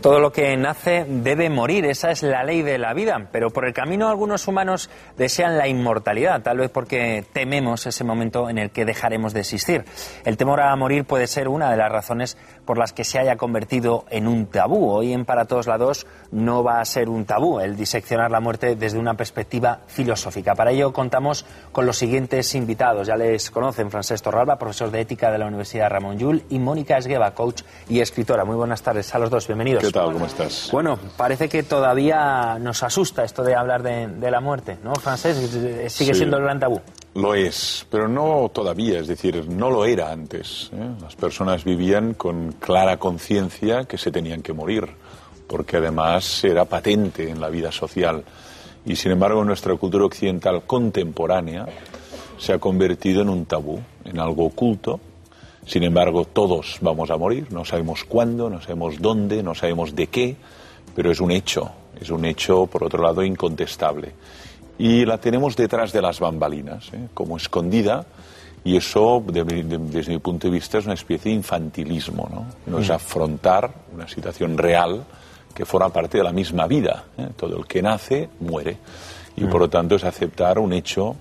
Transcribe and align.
Todo 0.00 0.20
lo 0.20 0.30
que 0.30 0.56
nace 0.56 1.04
debe 1.08 1.50
morir, 1.50 1.86
esa 1.86 2.12
es 2.12 2.22
la 2.22 2.44
ley 2.44 2.62
de 2.62 2.78
la 2.78 2.94
vida, 2.94 3.28
pero 3.32 3.50
por 3.50 3.66
el 3.66 3.74
camino 3.74 4.08
algunos 4.08 4.46
humanos 4.46 4.88
desean 5.16 5.58
la 5.58 5.66
inmortalidad, 5.66 6.40
tal 6.40 6.58
vez 6.58 6.70
porque 6.70 7.24
tememos 7.32 7.84
ese 7.86 8.04
momento 8.04 8.48
en 8.48 8.58
el 8.58 8.70
que 8.70 8.84
dejaremos 8.84 9.34
de 9.34 9.40
existir. 9.40 9.84
El 10.24 10.36
temor 10.36 10.60
a 10.60 10.76
morir 10.76 11.04
puede 11.04 11.26
ser 11.26 11.48
una 11.48 11.68
de 11.68 11.76
las 11.76 11.90
razones 11.90 12.38
por 12.64 12.78
las 12.78 12.92
que 12.92 13.04
se 13.04 13.18
haya 13.18 13.36
convertido 13.36 14.04
en 14.10 14.28
un 14.28 14.46
tabú. 14.46 14.90
Hoy 14.90 15.12
en 15.12 15.24
Para 15.24 15.46
Todos 15.46 15.66
Lados 15.66 16.06
no 16.30 16.62
va 16.62 16.80
a 16.80 16.84
ser 16.84 17.08
un 17.08 17.24
tabú 17.24 17.60
el 17.60 17.76
diseccionar 17.76 18.30
la 18.30 18.40
muerte 18.40 18.76
desde 18.76 18.98
una 18.98 19.14
perspectiva 19.14 19.80
filosófica. 19.86 20.54
Para 20.54 20.70
ello 20.70 20.92
contamos 20.92 21.44
con 21.72 21.86
los 21.86 21.96
siguientes 21.96 22.54
invitados. 22.54 23.06
Ya 23.06 23.16
les 23.16 23.50
conocen 23.50 23.90
Francesc 23.90 24.24
Torralba, 24.24 24.58
profesor 24.58 24.90
de 24.90 25.00
ética 25.00 25.30
de 25.30 25.38
la 25.38 25.46
Universidad 25.46 25.90
Ramón 25.90 26.18
Llull, 26.18 26.44
y 26.50 26.58
Mónica 26.58 26.96
Esgueva, 26.98 27.32
coach 27.34 27.62
y 27.88 28.00
escritora. 28.00 28.44
Muy 28.44 28.56
buenas 28.56 28.82
tardes 28.82 29.14
a 29.14 29.18
los 29.18 29.30
dos, 29.30 29.46
bienvenidos. 29.46 29.82
¿Qué 29.82 29.90
tal? 29.90 30.12
¿Cómo 30.12 30.26
estás? 30.26 30.68
Bueno, 30.72 30.98
parece 31.16 31.48
que 31.48 31.62
todavía 31.62 32.58
nos 32.58 32.82
asusta 32.82 33.24
esto 33.24 33.42
de 33.42 33.54
hablar 33.54 33.82
de, 33.82 34.30
la 34.30 34.40
muerte, 34.40 34.78
¿no, 34.82 34.94
Francés? 34.94 35.36
Sigue 35.92 36.14
siendo 36.14 36.38
el 36.38 36.44
gran 36.44 36.58
tabú. 36.58 36.80
Lo 37.14 37.34
es, 37.34 37.86
pero 37.90 38.08
no 38.08 38.50
todavía, 38.52 39.00
es 39.00 39.06
decir, 39.06 39.46
no 39.48 39.70
lo 39.70 39.84
era 39.84 40.10
antes. 40.10 40.70
¿eh? 40.72 40.88
Las 41.00 41.14
personas 41.14 41.64
vivían 41.64 42.14
con 42.14 42.52
clara 42.52 42.96
conciencia 42.96 43.84
que 43.84 43.98
se 43.98 44.10
tenían 44.10 44.42
que 44.42 44.54
morir, 44.54 44.88
porque 45.46 45.76
además 45.76 46.42
era 46.44 46.64
patente 46.64 47.28
en 47.28 47.40
la 47.40 47.50
vida 47.50 47.70
social. 47.70 48.24
Y 48.86 48.96
sin 48.96 49.12
embargo, 49.12 49.44
nuestra 49.44 49.76
cultura 49.76 50.06
occidental 50.06 50.62
contemporánea 50.62 51.66
se 52.38 52.54
ha 52.54 52.58
convertido 52.58 53.22
en 53.22 53.28
un 53.28 53.44
tabú, 53.44 53.78
en 54.04 54.18
algo 54.18 54.46
oculto, 54.46 54.98
sin 55.64 55.84
embargo, 55.84 56.24
todos 56.24 56.78
vamos 56.80 57.10
a 57.10 57.16
morir, 57.16 57.46
no 57.52 57.64
sabemos 57.64 58.04
cuándo, 58.04 58.50
no 58.50 58.60
sabemos 58.60 59.00
dónde, 59.00 59.42
no 59.42 59.54
sabemos 59.54 59.94
de 59.94 60.08
qué, 60.08 60.36
pero 60.94 61.12
es 61.12 61.20
un 61.20 61.30
hecho, 61.30 61.70
es 62.00 62.10
un 62.10 62.24
hecho, 62.24 62.66
por 62.66 62.82
otro 62.82 63.02
lado, 63.02 63.22
incontestable. 63.22 64.12
Y 64.78 65.04
la 65.04 65.18
tenemos 65.18 65.56
detrás 65.56 65.92
de 65.92 66.02
las 66.02 66.18
bambalinas, 66.18 66.92
¿eh? 66.92 67.08
como 67.14 67.36
escondida, 67.36 68.04
y 68.64 68.76
eso, 68.76 69.22
desde 69.26 70.12
mi 70.12 70.18
punto 70.18 70.46
de 70.46 70.52
vista, 70.52 70.78
es 70.78 70.84
una 70.84 70.94
especie 70.94 71.30
de 71.30 71.36
infantilismo, 71.36 72.28
¿no? 72.30 72.46
No 72.66 72.78
es 72.78 72.88
mm. 72.88 72.92
afrontar 72.92 73.70
una 73.92 74.06
situación 74.06 74.56
real 74.56 75.04
que 75.52 75.64
forma 75.64 75.88
parte 75.88 76.18
de 76.18 76.24
la 76.24 76.32
misma 76.32 76.66
vida. 76.66 77.04
¿eh? 77.18 77.28
Todo 77.36 77.58
el 77.58 77.66
que 77.66 77.82
nace 77.82 78.28
muere. 78.40 78.78
Y 79.36 79.44
por 79.44 79.56
mm. 79.56 79.62
lo 79.62 79.68
tanto 79.68 79.96
es 79.96 80.04
aceptar 80.04 80.58
un 80.58 80.72
hecho 80.72 81.16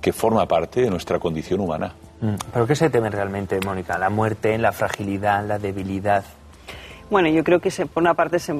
que 0.00 0.12
forma 0.12 0.46
parte 0.46 0.80
de 0.80 0.90
nuestra 0.90 1.18
condición 1.20 1.60
humana. 1.60 1.94
Mm. 2.20 2.34
¿Pero 2.52 2.66
qué 2.66 2.74
se 2.74 2.90
teme 2.90 3.08
realmente, 3.08 3.60
Mónica? 3.64 3.96
¿La 3.96 4.10
muerte, 4.10 4.58
la 4.58 4.72
fragilidad, 4.72 5.46
la 5.46 5.58
debilidad? 5.58 6.24
Bueno, 7.10 7.28
yo 7.28 7.42
creo 7.42 7.58
que 7.58 7.70
por 7.92 8.04
una 8.04 8.14
parte 8.14 8.38
se, 8.38 8.54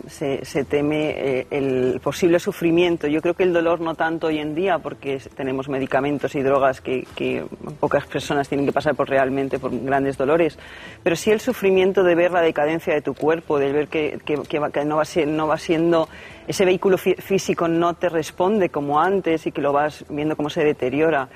se, 0.45 0.65
teme 0.65 1.11
eh, 1.11 1.47
el 1.53 2.01
posible 2.03 2.41
sufrimiento. 2.41 3.07
Yo 3.07 3.23
creo 3.23 3.35
que 3.35 3.45
el 3.45 3.53
dolor 3.53 3.81
no 3.81 3.95
tanto 3.95 4.27
hoy 4.27 4.41
en 4.41 4.57
día, 4.57 4.81
porque 4.81 5.23
tenemos 5.37 5.69
medicamentos 5.69 6.35
y 6.35 6.43
drogas 6.43 6.81
que, 6.81 7.07
que, 7.15 7.45
pocas 7.79 8.07
personas 8.07 8.49
tienen 8.49 8.67
que 8.67 8.73
pasar 8.73 8.97
por 8.97 9.09
realmente 9.09 9.61
por 9.61 9.71
grandes 9.85 10.19
dolores, 10.19 10.59
pero 11.05 11.15
sí 11.15 11.31
el 11.31 11.39
sufrimiento 11.39 12.03
de 12.03 12.17
ver 12.17 12.33
la 12.33 12.41
decadencia 12.41 12.93
de 12.93 13.03
tu 13.03 13.15
cuerpo, 13.15 13.61
de 13.61 13.73
ver 13.73 13.87
que, 13.87 14.19
que, 14.25 14.59
no, 14.85 14.97
va, 14.97 15.05
no 15.27 15.47
va 15.47 15.57
siendo 15.57 16.09
ese 16.49 16.65
vehículo 16.65 16.99
físico 16.99 17.69
no 17.69 17.95
te 17.95 18.09
responde 18.09 18.71
como 18.71 19.01
antes 19.01 19.47
y 19.47 19.53
que 19.53 19.61
lo 19.61 19.73
vas 19.73 20.05
viendo 20.09 20.35
cómo 20.35 20.51
se 20.51 20.65
deteriora. 20.65 21.29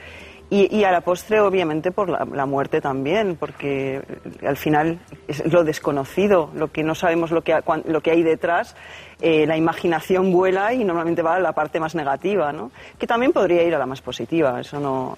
Y, 0.57 0.85
a 0.85 0.93
la 0.93 1.01
postre, 1.01 1.41
obviamente, 1.41 1.91
por 1.91 2.09
la, 2.09 2.47
muerte 2.47 2.81
también, 2.81 3.35
porque 3.35 4.01
al 4.47 4.57
final 4.57 5.01
es 5.27 5.45
lo 5.53 5.65
desconocido, 5.65 6.51
lo 6.55 6.71
que 6.71 6.85
no 6.85 6.95
sabemos 6.95 7.33
lo 7.33 7.43
que, 7.43 7.59
lo 7.87 8.01
que 8.01 8.13
hay 8.13 8.23
detrás, 8.23 8.77
eh, 9.21 9.47
la 9.49 9.57
imaginación 9.57 10.31
vuela 10.31 10.73
y 10.73 10.85
normalmente 10.85 11.23
va 11.23 11.35
a 11.35 11.41
la 11.41 11.55
parte 11.55 11.81
más 11.81 11.97
negativa, 11.97 12.53
¿no? 12.53 12.71
que 13.01 13.07
también 13.09 13.33
podría 13.33 13.65
ir 13.65 13.75
a 13.75 13.79
la 13.79 13.87
más 13.87 14.01
positiva, 14.01 14.61
eso 14.61 14.79
no, 14.79 15.17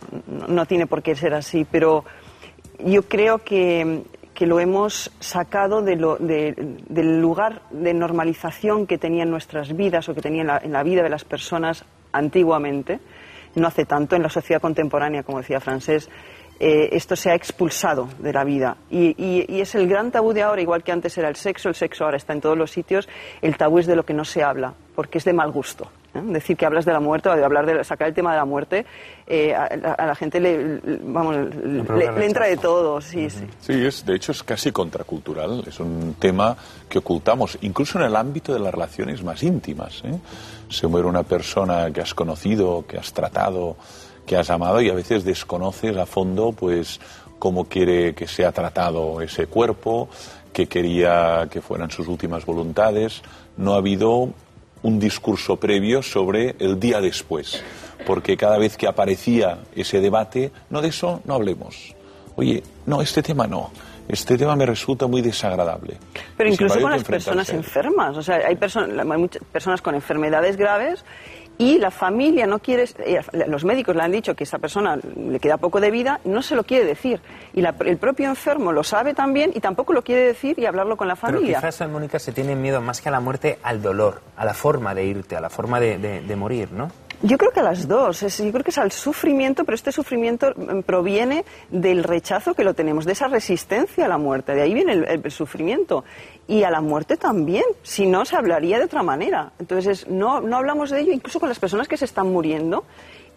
no, 0.48 0.64
tiene 0.64 0.86
por 0.86 1.02
qué 1.02 1.14
ser 1.14 1.34
así, 1.34 1.66
pero 1.70 2.06
yo 2.78 3.02
creo 3.02 3.40
que, 3.40 4.04
que 4.32 4.46
lo 4.46 4.58
hemos 4.58 5.10
sacado 5.20 5.82
de 5.82 5.96
lo, 5.96 6.16
del 6.16 7.20
lugar 7.20 7.60
de 7.70 7.92
normalización 7.92 8.86
que 8.86 8.96
tenían 8.96 9.28
nuestras 9.28 9.76
vidas 9.76 10.08
o 10.08 10.14
que 10.14 10.22
tenían 10.22 10.48
en 10.62 10.72
la 10.72 10.82
vida 10.82 11.02
de 11.02 11.10
las 11.10 11.24
personas 11.24 11.84
antiguamente 12.12 13.00
no 13.56 13.66
hace 13.68 13.84
tanto 13.84 14.16
en 14.16 14.22
la 14.22 14.28
sociedad 14.28 14.60
contemporánea, 14.60 15.22
como 15.22 15.38
decía 15.38 15.60
Francés, 15.60 16.08
eh, 16.58 16.88
esto 16.92 17.16
se 17.16 17.30
ha 17.30 17.34
expulsado 17.34 18.08
de 18.18 18.32
la 18.32 18.44
vida. 18.44 18.76
Y, 18.90 19.60
es 19.60 19.74
el 19.74 19.88
gran 19.88 20.10
tabú 20.10 20.32
de 20.32 20.42
ahora, 20.42 20.62
igual 20.62 20.82
que 20.82 20.92
antes 20.92 21.16
era 21.18 21.28
el 21.28 21.36
sexo, 21.36 21.68
el 21.68 21.74
sexo 21.74 22.04
ahora 22.04 22.16
está 22.16 22.32
en 22.32 22.40
todos 22.40 22.56
los 22.56 22.70
sitios, 22.70 23.08
el 23.42 23.56
tabú 23.56 23.78
es 23.78 23.86
de 23.86 23.96
lo 23.96 24.04
que 24.04 24.14
no 24.14 24.24
se 24.24 24.42
habla, 24.42 24.74
porque 24.94 25.18
es 25.18 25.24
de 25.24 25.32
mal 25.32 25.50
gusto. 25.50 25.90
¿Eh? 26.16 26.22
Decir 26.24 26.56
que 26.56 26.66
hablas 26.66 26.84
de 26.84 26.92
la 26.92 27.00
muerte 27.00 27.28
o 27.28 27.36
de 27.36 27.44
hablar 27.44 27.66
de 27.66 27.84
sacar 27.84 28.08
el 28.08 28.14
tema 28.14 28.32
de 28.32 28.38
la 28.38 28.44
muerte, 28.44 28.86
eh, 29.26 29.54
a, 29.54 30.06
la 30.06 30.14
gente 30.14 30.40
le, 30.40 30.80
vamos, 31.02 31.36
le, 31.36 32.26
entra 32.26 32.46
de 32.46 32.56
todo. 32.56 33.00
Sí, 33.00 33.28
sí. 33.30 33.46
sí 33.60 33.86
es, 33.86 34.04
de 34.04 34.16
hecho 34.16 34.32
es 34.32 34.42
casi 34.42 34.72
contracultural, 34.72 35.64
es 35.66 35.80
un 35.80 36.14
tema 36.18 36.56
que 36.88 36.98
ocultamos, 36.98 37.58
incluso 37.62 37.98
en 37.98 38.06
el 38.06 38.16
ámbito 38.16 38.52
de 38.52 38.60
las 38.60 38.72
relaciones 38.72 39.22
más 39.22 39.42
íntimas. 39.42 40.02
Se 40.68 40.86
muere 40.86 41.06
una 41.06 41.22
persona 41.22 41.90
que 41.92 42.00
has 42.00 42.14
conocido, 42.14 42.84
que 42.86 42.98
has 42.98 43.12
tratado, 43.12 43.76
que 44.26 44.36
has 44.36 44.50
amado 44.50 44.80
y 44.80 44.90
a 44.90 44.94
veces 44.94 45.24
desconoces 45.24 45.96
a 45.96 46.04
fondo 46.04 46.52
pues 46.52 47.00
cómo 47.38 47.66
quiere 47.66 48.14
que 48.14 48.26
sea 48.26 48.52
tratado 48.52 49.20
ese 49.20 49.46
cuerpo, 49.46 50.08
qué 50.52 50.66
quería 50.66 51.48
que 51.50 51.60
fueran 51.62 51.90
sus 51.90 52.08
últimas 52.08 52.44
voluntades. 52.44 53.22
No 53.56 53.74
ha 53.74 53.78
habido 53.78 54.30
un 54.86 55.00
discurso 55.00 55.56
previo 55.56 56.00
sobre 56.00 56.54
el 56.60 56.78
día 56.78 57.00
después, 57.00 57.60
porque 58.06 58.36
cada 58.36 58.56
vez 58.56 58.76
que 58.76 58.86
aparecía 58.86 59.58
ese 59.74 60.00
debate, 60.00 60.52
no 60.70 60.80
de 60.80 60.88
eso 60.88 61.22
no 61.24 61.34
hablemos. 61.34 61.96
Oye, 62.36 62.62
no, 62.86 63.02
este 63.02 63.20
tema 63.20 63.48
no. 63.48 63.72
Este 64.08 64.38
tema 64.38 64.54
me 64.54 64.64
resulta 64.64 65.08
muy 65.08 65.22
desagradable. 65.22 65.96
Pero 66.36 66.48
incluso 66.48 66.80
con 66.80 66.92
las 66.92 67.02
personas 67.02 67.48
enfermas. 67.50 68.16
O 68.16 68.22
sea, 68.22 68.36
hay, 68.36 68.56
hay 68.56 69.18
muchas 69.18 69.42
personas 69.50 69.82
con 69.82 69.96
enfermedades 69.96 70.56
graves 70.56 71.04
y 71.58 71.78
la 71.78 71.90
familia 71.90 72.46
no 72.46 72.58
quiere, 72.58 72.84
eh, 72.98 73.20
los 73.46 73.64
médicos 73.64 73.96
le 73.96 74.02
han 74.02 74.12
dicho 74.12 74.34
que 74.34 74.44
esa 74.44 74.58
persona 74.58 74.96
le 74.96 75.38
queda 75.40 75.56
poco 75.56 75.80
de 75.80 75.90
vida, 75.90 76.20
no 76.24 76.42
se 76.42 76.54
lo 76.54 76.64
quiere 76.64 76.84
decir. 76.84 77.20
Y 77.54 77.64
el 77.64 77.96
propio 77.98 78.28
enfermo 78.28 78.72
lo 78.72 78.84
sabe 78.84 79.14
también 79.14 79.52
y 79.54 79.60
tampoco 79.60 79.92
lo 79.92 80.02
quiere 80.02 80.22
decir 80.22 80.58
y 80.58 80.66
hablarlo 80.66 80.96
con 80.96 81.08
la 81.08 81.16
familia. 81.16 81.58
Pero 81.60 81.72
quizás, 81.72 81.88
Mónica, 81.88 82.18
se 82.18 82.32
tiene 82.32 82.54
miedo 82.54 82.80
más 82.80 83.00
que 83.00 83.08
a 83.08 83.12
la 83.12 83.20
muerte, 83.20 83.58
al 83.62 83.80
dolor, 83.80 84.20
a 84.36 84.44
la 84.44 84.54
forma 84.54 84.94
de 84.94 85.04
irte, 85.04 85.36
a 85.36 85.40
la 85.40 85.50
forma 85.50 85.80
de 85.80 86.36
morir, 86.36 86.72
¿no? 86.72 86.90
Yo 87.22 87.38
creo 87.38 87.50
que 87.50 87.60
a 87.60 87.62
las 87.62 87.88
dos. 87.88 88.20
yo 88.20 88.52
creo 88.52 88.62
que 88.62 88.70
es 88.70 88.78
al 88.78 88.92
sufrimiento, 88.92 89.64
pero 89.64 89.74
este 89.74 89.90
sufrimiento 89.90 90.52
mm, 90.54 90.80
proviene 90.80 91.44
del 91.70 92.04
rechazo 92.04 92.54
que 92.54 92.62
lo 92.62 92.74
tenemos, 92.74 93.06
de 93.06 93.12
esa 93.12 93.26
resistencia 93.26 94.04
a 94.04 94.08
la 94.08 94.18
muerte. 94.18 94.54
De 94.54 94.62
ahí 94.62 94.74
viene 94.74 94.92
el, 94.92 95.30
sufrimiento. 95.30 96.04
Y 96.46 96.62
a 96.62 96.70
la 96.70 96.80
muerte 96.80 97.16
también. 97.16 97.64
Si 97.82 98.06
no, 98.06 98.24
se 98.24 98.36
hablaría 98.36 98.78
de 98.78 98.84
otra 98.84 99.02
manera. 99.02 99.52
Entonces, 99.58 100.06
no, 100.08 100.40
no 100.40 100.56
hablamos 100.56 100.90
de 100.90 101.00
ello, 101.00 101.12
incluso 101.12 101.40
con 101.40 101.48
las 101.48 101.58
personas 101.58 101.88
que 101.88 101.96
se 101.96 102.04
están 102.04 102.30
muriendo, 102.30 102.84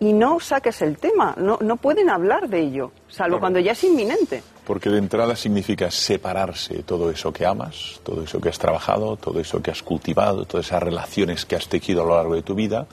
y 0.01 0.13
no 0.13 0.39
saques 0.39 0.81
el 0.81 0.97
tema. 0.97 1.34
No, 1.38 1.57
no 1.62 1.78
pueden 1.78 2.09
hablar 2.09 2.50
de 2.50 2.59
ello, 2.59 2.91
salvo 3.07 3.39
cuando 3.39 3.59
ya 3.59 3.72
es 3.72 3.84
inminente. 3.84 4.44
Porque 4.66 4.89
de 4.89 5.00
entrada 5.00 5.35
significa 5.35 5.89
separarse 5.89 6.84
todo 6.84 7.09
eso 7.09 7.34
que 7.34 7.45
amas, 7.45 8.00
todo 8.03 8.23
eso 8.23 8.39
que 8.39 8.50
has 8.50 8.59
trabajado, 8.59 9.16
todo 9.16 9.39
eso 9.39 9.62
que 9.62 9.72
has 9.72 9.81
cultivado, 9.81 10.45
todas 10.45 10.68
esas 10.68 10.84
relaciones 10.84 11.45
que 11.45 11.56
has 11.56 11.68
tejido 11.68 12.03
a 12.03 12.06
lo 12.06 12.16
largo 12.16 12.35
de 12.35 12.44
tu 12.44 12.56
vida 12.56 12.85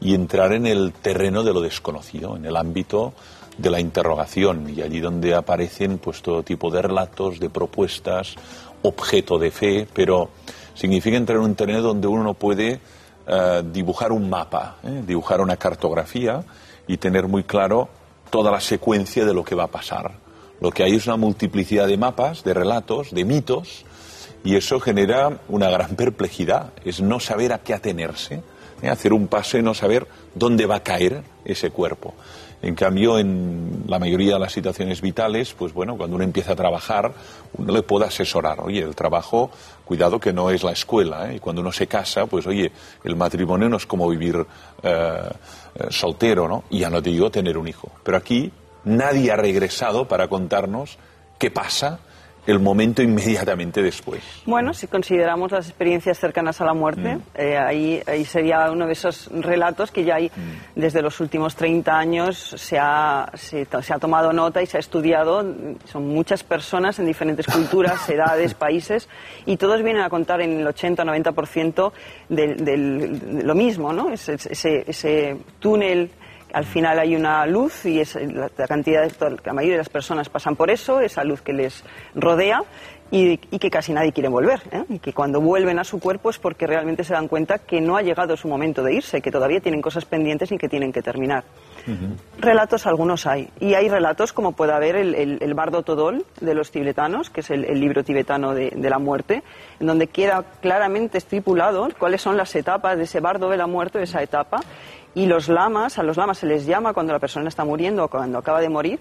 y 0.00 0.14
entrar 0.14 0.52
en 0.52 0.66
el 0.66 0.92
terreno 0.92 1.42
de 1.42 1.52
lo 1.52 1.60
desconocido, 1.60 2.36
en 2.36 2.46
el 2.46 2.56
ámbito 2.56 3.14
de 3.56 3.70
la 3.70 3.80
interrogación 3.80 4.72
y 4.74 4.82
allí 4.82 5.00
donde 5.00 5.34
aparecen 5.34 5.98
pues 5.98 6.22
todo 6.22 6.42
tipo 6.42 6.70
de 6.70 6.82
relatos, 6.82 7.40
de 7.40 7.50
propuestas, 7.50 8.34
objeto 8.82 9.38
de 9.38 9.50
fe, 9.50 9.88
pero 9.92 10.30
significa 10.74 11.16
entrar 11.16 11.38
en 11.38 11.44
un 11.44 11.54
terreno 11.56 11.82
donde 11.82 12.06
uno 12.06 12.22
no 12.22 12.34
puede 12.34 12.80
eh, 13.26 13.62
dibujar 13.72 14.12
un 14.12 14.30
mapa, 14.30 14.76
¿eh? 14.84 15.02
dibujar 15.06 15.40
una 15.40 15.56
cartografía 15.56 16.44
y 16.86 16.96
tener 16.96 17.26
muy 17.26 17.42
claro 17.42 17.88
toda 18.30 18.52
la 18.52 18.60
secuencia 18.60 19.24
de 19.24 19.34
lo 19.34 19.44
que 19.44 19.56
va 19.56 19.64
a 19.64 19.68
pasar. 19.68 20.12
Lo 20.60 20.70
que 20.70 20.84
hay 20.84 20.94
es 20.94 21.06
una 21.06 21.16
multiplicidad 21.16 21.86
de 21.86 21.96
mapas, 21.96 22.44
de 22.44 22.54
relatos, 22.54 23.12
de 23.12 23.24
mitos, 23.24 23.84
y 24.44 24.56
eso 24.56 24.80
genera 24.80 25.40
una 25.48 25.68
gran 25.68 25.96
perplejidad, 25.96 26.72
es 26.84 27.00
no 27.00 27.20
saber 27.20 27.52
a 27.52 27.58
qué 27.58 27.74
atenerse 27.74 28.42
¿eh? 28.82 28.88
hacer 28.88 29.12
un 29.12 29.28
paso 29.28 29.58
y 29.58 29.62
no 29.62 29.74
saber 29.74 30.06
dónde 30.34 30.66
va 30.66 30.76
a 30.76 30.82
caer 30.82 31.22
ese 31.44 31.70
cuerpo. 31.70 32.14
En 32.60 32.74
cambio, 32.74 33.18
en 33.20 33.84
la 33.86 34.00
mayoría 34.00 34.34
de 34.34 34.40
las 34.40 34.52
situaciones 34.52 35.00
vitales, 35.00 35.54
pues 35.56 35.72
bueno, 35.72 35.96
cuando 35.96 36.16
uno 36.16 36.24
empieza 36.24 36.52
a 36.52 36.56
trabajar, 36.56 37.12
uno 37.56 37.72
le 37.72 37.82
puede 37.82 38.06
asesorar. 38.06 38.60
Oye, 38.60 38.80
el 38.80 38.96
trabajo, 38.96 39.50
cuidado 39.84 40.18
que 40.18 40.32
no 40.32 40.50
es 40.50 40.64
la 40.64 40.72
escuela. 40.72 41.30
¿eh? 41.30 41.36
Y 41.36 41.38
cuando 41.38 41.62
uno 41.62 41.70
se 41.70 41.86
casa, 41.86 42.26
pues 42.26 42.48
oye, 42.48 42.72
el 43.04 43.14
matrimonio 43.14 43.68
no 43.68 43.76
es 43.76 43.86
como 43.86 44.08
vivir 44.08 44.44
eh, 44.82 45.22
soltero, 45.90 46.48
¿no? 46.48 46.64
Y 46.70 46.80
ya 46.80 46.90
no 46.90 47.00
te 47.00 47.10
digo 47.10 47.30
tener 47.30 47.56
un 47.56 47.68
hijo. 47.68 47.92
Pero 48.02 48.16
aquí 48.16 48.50
nadie 48.84 49.30
ha 49.30 49.36
regresado 49.36 50.08
para 50.08 50.26
contarnos 50.26 50.98
qué 51.38 51.52
pasa 51.52 52.00
el 52.48 52.60
momento 52.60 53.02
inmediatamente 53.02 53.82
después. 53.82 54.22
Bueno, 54.46 54.72
si 54.72 54.86
consideramos 54.86 55.52
las 55.52 55.68
experiencias 55.68 56.18
cercanas 56.18 56.62
a 56.62 56.64
la 56.64 56.72
muerte, 56.72 57.16
mm. 57.16 57.22
eh, 57.34 57.58
ahí, 57.58 58.02
ahí, 58.06 58.24
sería 58.24 58.70
uno 58.70 58.86
de 58.86 58.94
esos 58.94 59.28
relatos 59.30 59.90
que 59.90 60.02
ya 60.02 60.14
hay 60.14 60.28
mm. 60.28 60.80
desde 60.80 61.02
los 61.02 61.20
últimos 61.20 61.54
30 61.56 61.92
años 61.92 62.38
se 62.56 62.78
ha, 62.78 63.30
se, 63.34 63.66
ha 63.70 63.98
tomado 63.98 64.32
nota 64.32 64.62
y 64.62 64.66
se 64.66 64.78
ha 64.78 64.80
estudiado. 64.80 65.44
Son 65.84 66.08
muchas 66.08 66.42
personas 66.42 66.98
en 66.98 67.04
diferentes 67.04 67.44
culturas, 67.52 68.08
edades, 68.08 68.54
países, 68.54 69.10
y 69.44 69.58
todos 69.58 69.82
vienen 69.82 70.02
a 70.02 70.08
contar 70.08 70.40
en 70.40 70.60
el 70.60 70.66
80-90% 70.66 71.92
de, 72.30 72.54
de, 72.54 73.42
lo 73.44 73.54
mismo, 73.54 73.92
¿no? 73.92 74.10
Ese, 74.10 74.34
ese, 74.34 74.84
ese 74.86 75.36
túnel 75.60 76.10
al 76.52 76.64
final 76.64 76.98
hay 76.98 77.14
una 77.14 77.46
luz 77.46 77.84
y 77.84 78.00
es 78.00 78.14
la, 78.14 78.48
cantidad 78.66 79.02
de, 79.02 79.36
la 79.44 79.52
mayoría 79.52 79.76
de 79.76 79.78
las 79.78 79.88
personas 79.88 80.28
pasan 80.28 80.56
por 80.56 80.70
eso, 80.70 81.00
esa 81.00 81.24
luz 81.24 81.42
que 81.42 81.52
les 81.52 81.84
rodea 82.14 82.62
y, 83.10 83.38
que 83.38 83.70
casi 83.70 83.92
nadie 83.92 84.12
quiere 84.12 84.28
volver. 84.28 84.60
¿eh? 84.70 84.84
Y 84.88 84.98
que 84.98 85.12
cuando 85.12 85.40
vuelven 85.40 85.78
a 85.78 85.84
su 85.84 85.98
cuerpo 85.98 86.30
es 86.30 86.38
porque 86.38 86.66
realmente 86.66 87.04
se 87.04 87.14
dan 87.14 87.28
cuenta 87.28 87.58
que 87.58 87.80
no 87.80 87.96
ha 87.96 88.02
llegado 88.02 88.36
su 88.36 88.48
momento 88.48 88.82
de 88.82 88.94
irse, 88.94 89.20
que 89.20 89.30
todavía 89.30 89.60
tienen 89.60 89.80
cosas 89.80 90.04
pendientes 90.04 90.52
y 90.52 90.58
que 90.58 90.68
tienen 90.68 90.92
que 90.92 91.02
terminar. 91.02 91.44
Relatos 92.38 92.86
algunos 92.86 93.26
hay. 93.26 93.48
Y 93.60 93.72
hay 93.72 93.88
relatos 93.88 94.34
como 94.34 94.52
puede 94.52 94.72
haber 94.72 94.96
el, 94.96 95.54
Bardo 95.54 95.82
Todol 95.82 96.26
de 96.40 96.54
los 96.54 96.70
tibetanos, 96.70 97.30
que 97.30 97.40
es 97.40 97.50
el, 97.50 97.62
libro 97.80 98.04
tibetano 98.04 98.52
de, 98.52 98.70
de, 98.76 98.90
la 98.90 98.98
muerte, 98.98 99.42
en 99.80 99.86
donde 99.86 100.08
queda 100.08 100.44
claramente 100.60 101.16
estipulado 101.16 101.88
cuáles 101.98 102.20
son 102.20 102.36
las 102.36 102.54
etapas 102.54 102.98
de 102.98 103.04
ese 103.04 103.20
bardo 103.20 103.48
de 103.48 103.56
la 103.56 103.66
muerte, 103.66 103.98
de 103.98 104.04
esa 104.04 104.22
etapa, 104.22 104.60
y 105.14 105.26
los 105.26 105.48
lamas, 105.48 105.98
a 105.98 106.02
los 106.02 106.16
lamas 106.16 106.38
se 106.38 106.46
les 106.46 106.66
llama 106.66 106.92
cuando 106.92 107.12
la 107.12 107.18
persona 107.18 107.48
está 107.48 107.64
muriendo 107.64 108.04
o 108.04 108.08
cuando 108.08 108.38
acaba 108.38 108.60
de 108.60 108.68
morir, 108.68 109.00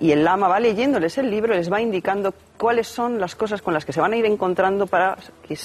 y 0.00 0.12
el 0.12 0.24
lama 0.24 0.48
va 0.48 0.58
leyéndoles 0.58 1.18
el 1.18 1.30
libro, 1.30 1.54
les 1.54 1.70
va 1.70 1.80
indicando 1.80 2.32
cuáles 2.56 2.88
son 2.88 3.20
las 3.20 3.34
cosas 3.34 3.60
con 3.60 3.74
las 3.74 3.84
que 3.84 3.92
se 3.92 4.00
van 4.00 4.14
a 4.14 4.16
ir 4.16 4.24
encontrando 4.24 4.86
para 4.86 5.16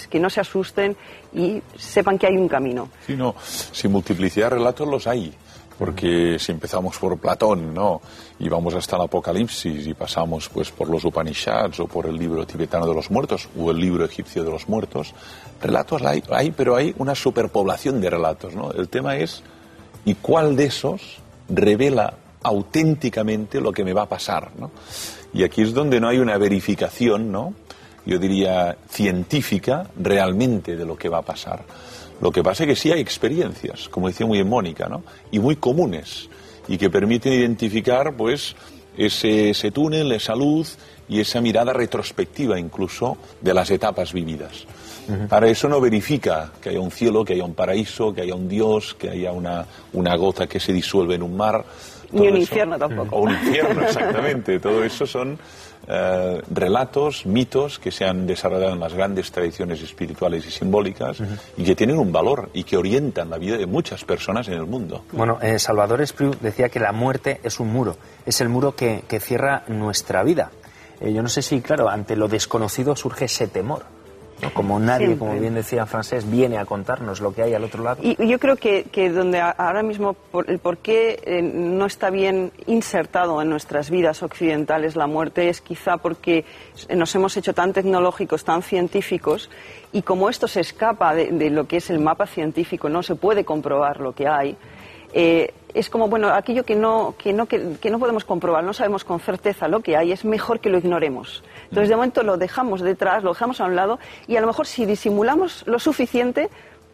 que, 0.09 0.19
no 0.19 0.29
se 0.29 0.41
asusten 0.41 0.95
y 1.33 1.61
sepan 1.77 2.17
que 2.17 2.27
hay 2.27 2.35
un 2.35 2.49
camino. 2.49 2.89
Sí, 3.07 3.15
no, 3.15 3.33
sin 3.39 3.91
multiplicidad 3.91 4.49
de 4.49 4.57
relatos 4.57 4.87
los 4.87 5.07
hay. 5.07 5.33
Porque 5.77 6.37
si 6.39 6.53
empezamos 6.53 6.97
por 6.97 7.17
Platón, 7.17 7.73
¿no? 7.73 8.01
Y 8.39 8.47
vamos 8.47 8.73
hasta 8.75 8.95
el 8.95 9.01
Apocalipsis 9.03 9.85
y 9.87 9.93
pasamos 9.93 10.47
pues 10.47 10.71
por 10.71 10.89
los 10.89 11.03
Upanishads 11.03 11.81
o 11.81 11.87
por 11.87 12.05
el 12.05 12.15
libro 12.15 12.45
tibetano 12.47 12.87
de 12.87 12.93
los 12.93 13.11
muertos 13.11 13.49
o 13.59 13.71
el 13.71 13.77
libro 13.77 14.05
egipcio 14.05 14.45
de 14.45 14.51
los 14.51 14.69
muertos, 14.69 15.13
relatos 15.61 16.01
hay, 16.03 16.23
hay 16.31 16.51
pero 16.51 16.77
hay 16.77 16.95
una 16.97 17.13
superpoblación 17.13 17.99
de 17.99 18.09
relatos, 18.09 18.55
¿no? 18.55 18.71
El 18.71 18.87
tema 18.87 19.17
es 19.17 19.43
y 20.05 20.15
cuál 20.15 20.55
de 20.55 20.65
esos 20.65 21.01
revela 21.49 22.13
auténticamente 22.43 23.59
lo 23.59 23.71
que 23.71 23.83
me 23.83 23.93
va 23.93 24.03
a 24.03 24.09
pasar. 24.09 24.51
¿no? 24.57 24.71
Y 25.33 25.43
aquí 25.43 25.63
es 25.63 25.73
donde 25.73 25.99
no 25.99 26.07
hay 26.07 26.19
una 26.19 26.37
verificación, 26.37 27.31
¿no? 27.31 27.53
yo 28.05 28.19
diría, 28.19 28.77
científica 28.87 29.89
realmente 29.97 30.75
de 30.75 30.85
lo 30.85 30.95
que 30.95 31.09
va 31.09 31.17
a 31.19 31.23
pasar. 31.23 31.63
Lo 32.21 32.31
que 32.31 32.43
pasa 32.43 32.63
es 32.63 32.69
que 32.69 32.75
sí 32.75 32.91
hay 32.91 33.01
experiencias, 33.01 33.89
como 33.89 34.07
decía 34.07 34.27
muy 34.27 34.37
bien 34.37 34.47
Mónica, 34.47 34.87
¿no? 34.87 35.03
y 35.31 35.39
muy 35.39 35.55
comunes, 35.55 36.29
y 36.67 36.77
que 36.77 36.89
permiten 36.89 37.33
identificar 37.33 38.15
pues, 38.15 38.55
ese, 38.95 39.49
ese 39.49 39.71
túnel, 39.71 40.11
esa 40.11 40.35
luz 40.35 40.77
y 41.09 41.19
esa 41.19 41.41
mirada 41.41 41.73
retrospectiva 41.73 42.59
incluso 42.59 43.17
de 43.41 43.53
las 43.53 43.71
etapas 43.71 44.13
vividas. 44.13 44.65
Para 45.29 45.47
eso 45.47 45.67
no 45.67 45.79
verifica 45.79 46.51
que 46.61 46.69
haya 46.69 46.79
un 46.79 46.91
cielo, 46.91 47.23
que 47.23 47.33
haya 47.33 47.43
un 47.43 47.53
paraíso, 47.53 48.13
que 48.13 48.21
haya 48.21 48.35
un 48.35 48.47
Dios, 48.47 48.95
que 48.95 49.09
haya 49.09 49.31
una, 49.31 49.65
una 49.93 50.15
gota 50.15 50.47
que 50.47 50.59
se 50.59 50.73
disuelve 50.73 51.15
en 51.15 51.23
un 51.23 51.35
mar. 51.35 51.63
Ni 52.11 52.27
un 52.27 52.37
infierno 52.37 52.77
tampoco. 52.77 53.15
O 53.15 53.21
un 53.21 53.31
infierno, 53.31 53.81
exactamente. 53.81 54.59
Todo 54.59 54.83
eso 54.83 55.05
son 55.05 55.37
eh, 55.87 56.41
relatos, 56.49 57.25
mitos 57.25 57.77
que 57.77 57.91
se 57.91 58.05
han 58.05 58.25
desarrollado 58.25 58.73
en 58.73 58.79
las 58.79 58.93
grandes 58.93 59.31
tradiciones 59.31 59.81
espirituales 59.83 60.45
y 60.47 60.51
simbólicas 60.51 61.17
y 61.57 61.63
que 61.63 61.75
tienen 61.75 61.99
un 61.99 62.11
valor 62.11 62.49
y 62.53 62.63
que 62.63 62.75
orientan 62.77 63.29
la 63.29 63.37
vida 63.37 63.57
de 63.57 63.67
muchas 63.67 64.03
personas 64.03 64.47
en 64.47 64.55
el 64.55 64.65
mundo. 64.65 65.03
Bueno, 65.11 65.37
eh, 65.41 65.59
Salvador 65.59 66.01
Espriu 66.01 66.31
decía 66.41 66.69
que 66.69 66.79
la 66.79 66.91
muerte 66.91 67.39
es 67.43 67.59
un 67.59 67.71
muro, 67.71 67.97
es 68.25 68.41
el 68.41 68.49
muro 68.49 68.75
que, 68.75 69.03
que 69.07 69.19
cierra 69.19 69.63
nuestra 69.67 70.23
vida. 70.23 70.51
Eh, 70.99 71.13
yo 71.13 71.21
no 71.21 71.29
sé 71.29 71.41
si, 71.41 71.61
claro, 71.61 71.89
ante 71.89 72.15
lo 72.15 72.27
desconocido 72.27 72.95
surge 72.95 73.25
ese 73.25 73.47
temor. 73.47 73.83
Como 74.53 74.79
nadie, 74.79 75.17
como 75.17 75.39
bien 75.39 75.55
decía 75.55 75.85
Francés, 75.85 76.29
viene 76.29 76.57
a 76.57 76.65
contarnos 76.65 77.21
lo 77.21 77.33
que 77.33 77.43
hay 77.43 77.53
al 77.53 77.63
otro 77.63 77.83
lado. 77.83 78.01
Y 78.03 78.27
yo 78.27 78.37
creo 78.37 78.57
que, 78.57 78.85
donde 79.09 79.39
ahora 79.39 79.81
mismo 79.81 80.15
el 80.47 80.59
por 80.59 80.77
qué 80.77 81.19
eh, 81.23 81.41
no 81.41 81.85
está 81.85 82.09
bien 82.09 82.51
insertado 82.67 83.41
en 83.41 83.49
nuestras 83.49 83.89
vidas 83.89 84.23
occidentales 84.23 84.95
la 84.95 85.07
muerte 85.07 85.49
es 85.49 85.61
quizá 85.61 85.97
porque 85.97 86.45
nos 86.95 87.15
hemos 87.15 87.37
hecho 87.37 87.53
tan 87.53 87.73
tecnológicos, 87.73 88.43
tan 88.43 88.61
científicos, 88.61 89.49
y 89.93 90.01
como 90.01 90.29
esto 90.29 90.47
se 90.47 90.59
escapa 90.59 91.15
de 91.15 91.49
lo 91.49 91.67
que 91.67 91.77
es 91.77 91.89
el 91.89 91.99
mapa 91.99 92.27
científico, 92.27 92.89
no 92.89 93.03
se 93.03 93.15
puede 93.15 93.45
comprobar 93.45 93.99
lo 93.99 94.13
que 94.13 94.27
hay, 94.27 94.57
eh, 95.13 95.53
es 95.73 95.89
como, 95.89 96.07
bueno, 96.07 96.29
aquello 96.29 96.63
que 96.63 96.75
no, 96.75 97.15
que, 97.17 97.33
no, 97.33 97.47
que, 97.47 97.89
no 97.91 97.99
podemos 97.99 98.23
comprobar, 98.23 98.63
no 98.63 98.73
sabemos 98.73 99.03
con 99.03 99.19
certeza 99.19 99.67
lo 99.67 99.81
que 99.81 99.97
hay, 99.97 100.13
es 100.13 100.23
mejor 100.23 100.61
que 100.61 100.69
lo 100.69 100.77
ignoremos. 100.77 101.43
Entonces, 101.63 101.89
de 101.89 101.95
momento 101.95 102.23
lo 102.23 102.37
dejamos 102.37 102.81
detrás, 102.81 103.23
lo 103.23 103.33
dejamos 103.33 103.59
a 103.59 103.65
un 103.65 103.75
lado 103.75 103.99
y 104.27 104.37
a 104.37 104.41
lo 104.41 104.47
mejor 104.47 104.67
si 104.67 104.85
disimulamos 104.85 105.63
lo 105.67 105.77
suficiente, 105.79 106.49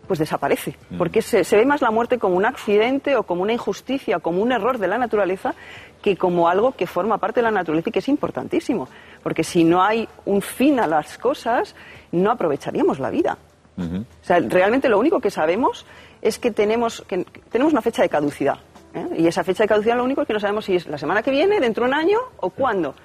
pues 0.07 0.19
desaparece. 0.19 0.75
Porque 0.97 1.21
se, 1.21 1.43
ve 1.55 1.65
más 1.65 1.81
la 1.81 1.91
muerte 1.91 2.17
como 2.17 2.35
un 2.35 2.45
accidente 2.45 3.15
o 3.15 3.23
como 3.23 3.43
una 3.43 3.53
injusticia, 3.53 4.19
como 4.19 4.41
un 4.41 4.51
error 4.51 4.77
de 4.77 4.87
la 4.87 4.97
naturaleza, 4.97 5.53
que 6.01 6.17
como 6.17 6.49
algo 6.49 6.71
que 6.73 6.87
forma 6.87 7.19
parte 7.19 7.39
de 7.39 7.43
la 7.43 7.51
naturaleza 7.51 7.89
y 7.89 7.91
que 7.93 7.99
es 7.99 8.09
importantísimo. 8.09 8.89
Porque 9.21 9.43
si 9.43 9.63
no 9.63 9.83
hay 9.83 10.09
un 10.25 10.41
fin 10.41 10.79
a 10.79 10.87
las 10.87 11.17
cosas, 11.17 11.75
no 12.11 12.31
aprovecharíamos 12.31 12.99
la 12.99 13.09
vida. 13.09 13.37
O 13.77 14.25
sea, 14.25 14.39
realmente 14.39 14.89
lo 14.89 14.99
único 14.99 15.19
que 15.19 15.31
sabemos 15.31 15.85
es 16.21 16.39
que 16.39 16.51
tenemos, 16.51 17.03
que, 17.07 17.25
tenemos 17.51 17.73
una 17.73 17.81
fecha 17.81 18.01
de 18.01 18.09
caducidad. 18.09 18.59
¿eh? 18.93 19.07
Y 19.17 19.27
esa 19.27 19.43
fecha 19.43 19.63
de 19.63 19.69
caducidad 19.69 19.97
lo 19.97 20.03
único 20.03 20.21
es 20.21 20.27
que 20.27 20.33
no 20.33 20.39
sabemos 20.39 20.65
si 20.65 20.75
es 20.75 20.87
la 20.87 20.97
semana 20.97 21.23
que 21.23 21.31
viene, 21.31 21.59
dentro 21.59 21.83
de 21.83 21.89
un 21.89 21.95
año 21.95 22.19
o 22.37 22.49
cuándo. 22.49 22.95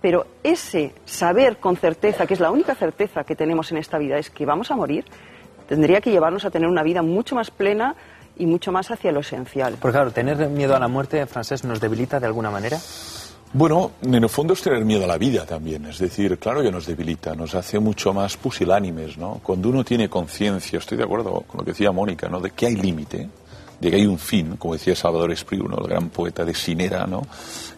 Pero 0.00 0.26
ese 0.42 0.94
saber 1.04 1.56
con 1.56 1.76
certeza, 1.76 2.26
que 2.26 2.34
es 2.34 2.40
la 2.40 2.50
única 2.50 2.74
certeza 2.74 3.24
que 3.24 3.34
tenemos 3.34 3.72
en 3.72 3.78
esta 3.78 3.98
vida, 3.98 4.18
es 4.18 4.30
que 4.30 4.46
vamos 4.46 4.70
a 4.70 4.76
morir, 4.76 5.04
tendría 5.66 6.00
que 6.00 6.10
llevarnos 6.10 6.44
a 6.44 6.50
tener 6.50 6.68
una 6.68 6.82
vida 6.82 7.02
mucho 7.02 7.34
más 7.34 7.50
plena 7.50 7.96
y 8.36 8.46
mucho 8.46 8.70
más 8.70 8.90
hacia 8.90 9.10
lo 9.10 9.20
esencial. 9.20 9.76
Porque 9.80 9.96
claro, 9.96 10.12
tener 10.12 10.36
miedo 10.48 10.76
a 10.76 10.78
la 10.78 10.88
muerte, 10.88 11.26
Francés, 11.26 11.64
nos 11.64 11.80
debilita 11.80 12.20
de 12.20 12.26
alguna 12.26 12.50
manera. 12.50 12.78
Bueno, 13.54 13.92
en 14.02 14.14
el 14.14 14.28
fondo 14.28 14.52
es 14.52 14.60
tener 14.60 14.84
miedo 14.84 15.04
a 15.04 15.06
la 15.06 15.16
vida 15.16 15.46
también. 15.46 15.86
Es 15.86 15.98
decir, 15.98 16.38
claro 16.38 16.62
que 16.62 16.70
nos 16.70 16.86
debilita, 16.86 17.34
nos 17.34 17.54
hace 17.54 17.78
mucho 17.78 18.12
más 18.12 18.36
pusilánimes, 18.36 19.16
¿no? 19.16 19.40
Cuando 19.42 19.70
uno 19.70 19.84
tiene 19.84 20.10
conciencia, 20.10 20.78
estoy 20.78 20.98
de 20.98 21.04
acuerdo 21.04 21.44
con 21.46 21.58
lo 21.58 21.64
que 21.64 21.70
decía 21.70 21.90
Mónica, 21.90 22.28
¿no? 22.28 22.40
De 22.40 22.50
que 22.50 22.66
hay 22.66 22.76
límite, 22.76 23.28
de 23.80 23.90
que 23.90 23.96
hay 23.96 24.06
un 24.06 24.18
fin, 24.18 24.56
como 24.56 24.74
decía 24.74 24.94
Salvador 24.94 25.32
Espriu, 25.32 25.66
el 25.66 25.88
gran 25.88 26.10
poeta 26.10 26.44
de 26.44 26.52
Sinera, 26.52 27.06
¿no? 27.06 27.26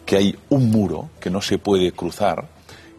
Que 0.05 0.17
hay 0.17 0.35
un 0.49 0.69
muro 0.69 1.11
que 1.21 1.29
no 1.29 1.41
se 1.41 1.57
puede 1.57 1.93
cruzar. 1.93 2.45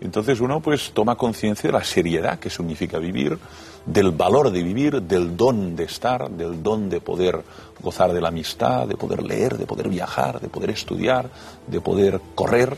Entonces 0.02 0.40
uno 0.40 0.61
pues 0.61 0.90
toma 0.92 1.14
conciencia 1.14 1.68
de 1.68 1.78
la 1.78 1.85
seriedad 1.85 2.40
que 2.40 2.50
significa 2.50 2.99
vivir, 2.99 3.38
del 3.87 4.11
valor 4.11 4.50
de 4.50 4.62
vivir, 4.62 5.00
del 5.00 5.37
don 5.37 5.76
de 5.76 5.85
estar, 5.85 6.28
del 6.28 6.61
don 6.61 6.90
de 6.90 7.00
poder 7.00 7.40
gozar 7.80 8.12
de 8.12 8.21
la 8.21 8.28
amistad, 8.28 8.88
de 8.88 8.97
poder 8.97 9.23
leer, 9.23 9.56
de 9.56 9.64
poder 9.64 9.88
viajar, 9.88 10.40
de 10.40 10.49
poder 10.49 10.71
estudiar, 10.71 11.30
de 11.68 11.80
poder 11.80 12.21
correr. 12.35 12.76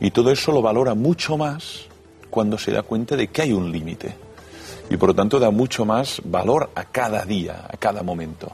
Y 0.00 0.10
todo 0.10 0.32
eso 0.32 0.50
lo 0.50 0.62
valora 0.62 0.94
mucho 0.94 1.36
más 1.36 1.86
cuando 2.28 2.58
se 2.58 2.72
da 2.72 2.82
cuenta 2.82 3.14
de 3.14 3.28
que 3.28 3.42
hay 3.42 3.52
un 3.52 3.70
límite. 3.70 4.16
Y 4.90 4.96
por 4.96 5.10
lo 5.10 5.14
tanto 5.14 5.38
da 5.38 5.50
mucho 5.50 5.84
más 5.84 6.20
valor 6.24 6.70
a 6.74 6.86
cada 6.86 7.24
día, 7.24 7.68
a 7.72 7.76
cada 7.76 8.02
momento. 8.02 8.50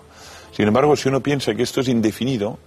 Sin 0.53 0.69
embargo, 0.69 0.95
si 0.95 1.09
uno 1.09 1.23
piensa 1.23 1.55
que 1.55 1.63
esto 1.63 1.81
es 1.81 1.89
indefinido, 1.89 2.59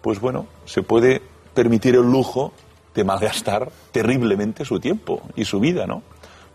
pues 0.00 0.20
bueno, 0.20 0.46
se 0.64 0.82
puede 0.82 1.22
permitir 1.54 1.96
el 1.96 2.02
lujo 2.02 2.52
de 2.96 3.04
malgastar 3.04 3.70
terriblemente 3.92 4.64
su 4.64 4.80
tiempo 4.80 5.22
y 5.36 5.44
su 5.44 5.60
vida, 5.60 5.86
¿no? 5.86 6.02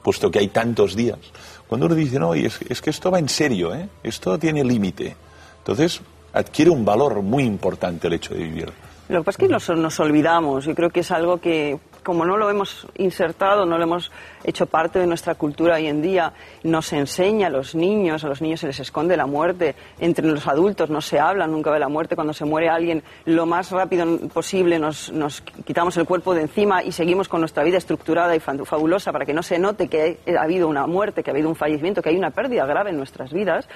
Puesto 0.04 0.32
que 0.32 0.40
hay 0.40 0.48
tantos 0.48 0.96
días. 0.96 1.20
Cuando 1.68 1.86
uno 1.86 1.96
dice, 1.96 2.20
no, 2.20 2.34
es, 2.34 2.60
es 2.68 2.82
que 2.82 2.90
esto 2.90 3.12
va 3.12 3.20
en 3.20 3.30
serio, 3.30 3.74
¿eh? 3.74 3.88
esto 4.04 4.38
tiene 4.38 4.64
límite. 4.64 5.16
Entonces, 5.60 6.02
adquiere 6.34 6.72
un 6.72 6.84
valor 6.84 7.22
muy 7.22 7.44
importante 7.44 8.08
el 8.08 8.14
hecho 8.14 8.34
de 8.34 8.44
vivir. 8.44 8.74
Lo 9.08 9.20
que 9.20 9.26
pasa 9.26 9.38
es 9.44 9.48
que 9.48 9.54
nos, 9.54 9.70
nos 9.70 10.00
olvidamos. 10.00 10.66
Yo 10.66 10.74
creo 10.74 10.90
que 10.90 11.02
es 11.02 11.12
algo 11.12 11.38
que, 11.38 11.80
como 12.04 12.26
no 12.26 12.38
lo 12.38 12.50
hemos 12.50 12.88
insertado, 12.96 13.66
no 13.66 13.78
lo 13.78 13.84
hemos 13.84 14.12
hecho 14.44 14.66
parte 14.66 15.00
de 15.00 15.08
nuestra 15.08 15.36
cultura 15.36 15.76
hoy 15.76 15.88
en 15.88 16.02
día, 16.02 16.34
nos 16.64 16.92
enseña 16.94 17.48
a 17.48 17.50
los 17.50 17.76
niños, 17.76 18.24
a 18.24 18.28
los 18.28 18.42
niños 18.42 18.62
se 18.62 18.68
les 18.68 18.80
esconde 18.80 19.16
la 19.16 19.28
muerte, 19.28 19.76
entre 20.00 20.26
los 20.26 20.48
adultos 20.48 20.90
no 20.90 21.02
se 21.02 21.20
habla 21.20 21.46
nunca 21.48 21.72
de 21.72 21.80
la 21.80 21.90
muerte, 21.90 22.16
cuando 22.16 22.34
se 22.34 22.46
muere 22.46 22.70
alguien, 22.70 23.04
lo 23.26 23.46
más 23.46 23.72
rápido 23.72 24.18
posible 24.30 24.80
nos, 24.80 25.12
nos 25.12 25.42
quitamos 25.42 25.96
el 25.98 26.06
cuerpo 26.06 26.34
de 26.34 26.42
encima 26.42 26.84
y 26.84 26.92
seguimos 26.92 27.28
con 27.28 27.40
nuestra 27.40 27.64
vida 27.64 27.78
estructurada 27.78 28.36
y 28.36 28.40
fabulosa 28.40 29.12
para 29.12 29.26
que 29.26 29.34
no 29.34 29.44
se 29.44 29.60
note 29.60 29.88
que 29.88 30.20
ha 30.36 30.42
habido 30.42 30.68
una 30.68 30.88
muerte, 30.88 31.24
que 31.24 31.30
ha 31.30 31.34
habido 31.34 31.50
un 31.50 31.56
fallecimiento, 31.56 32.02
que 32.02 32.10
hay 32.10 32.18
una 32.18 32.32
pérdida 32.32 32.66
grave 32.66 32.90
en 32.90 32.98
nuestras 32.98 33.32
vidas. 33.32 33.68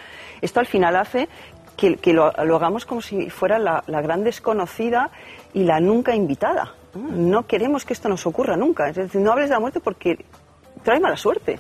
Esto 0.41 0.59
al 0.59 0.65
final 0.65 0.95
hace 0.95 1.29
que, 1.77 2.13
lo, 2.13 2.25
hagamos 2.25 2.85
como 2.85 3.01
si 3.01 3.29
fuera 3.29 3.59
la 3.59 4.01
gran 4.01 4.23
desconocida 4.23 5.11
y 5.53 5.63
la 5.63 5.79
nunca 5.79 6.15
invitada. 6.15 6.73
No 6.95 7.45
queremos 7.45 7.85
que 7.85 7.93
esto 7.93 8.09
nos 8.09 8.25
ocurra 8.25 8.55
nunca. 8.57 8.89
Es 8.89 8.95
decir, 8.95 9.21
no 9.21 9.31
hables 9.33 9.49
de 9.49 9.55
la 9.55 9.59
muerte 9.59 9.79
porque 9.79 10.23
trae 10.83 10.99
mala 10.99 11.17
suerte. 11.17 11.59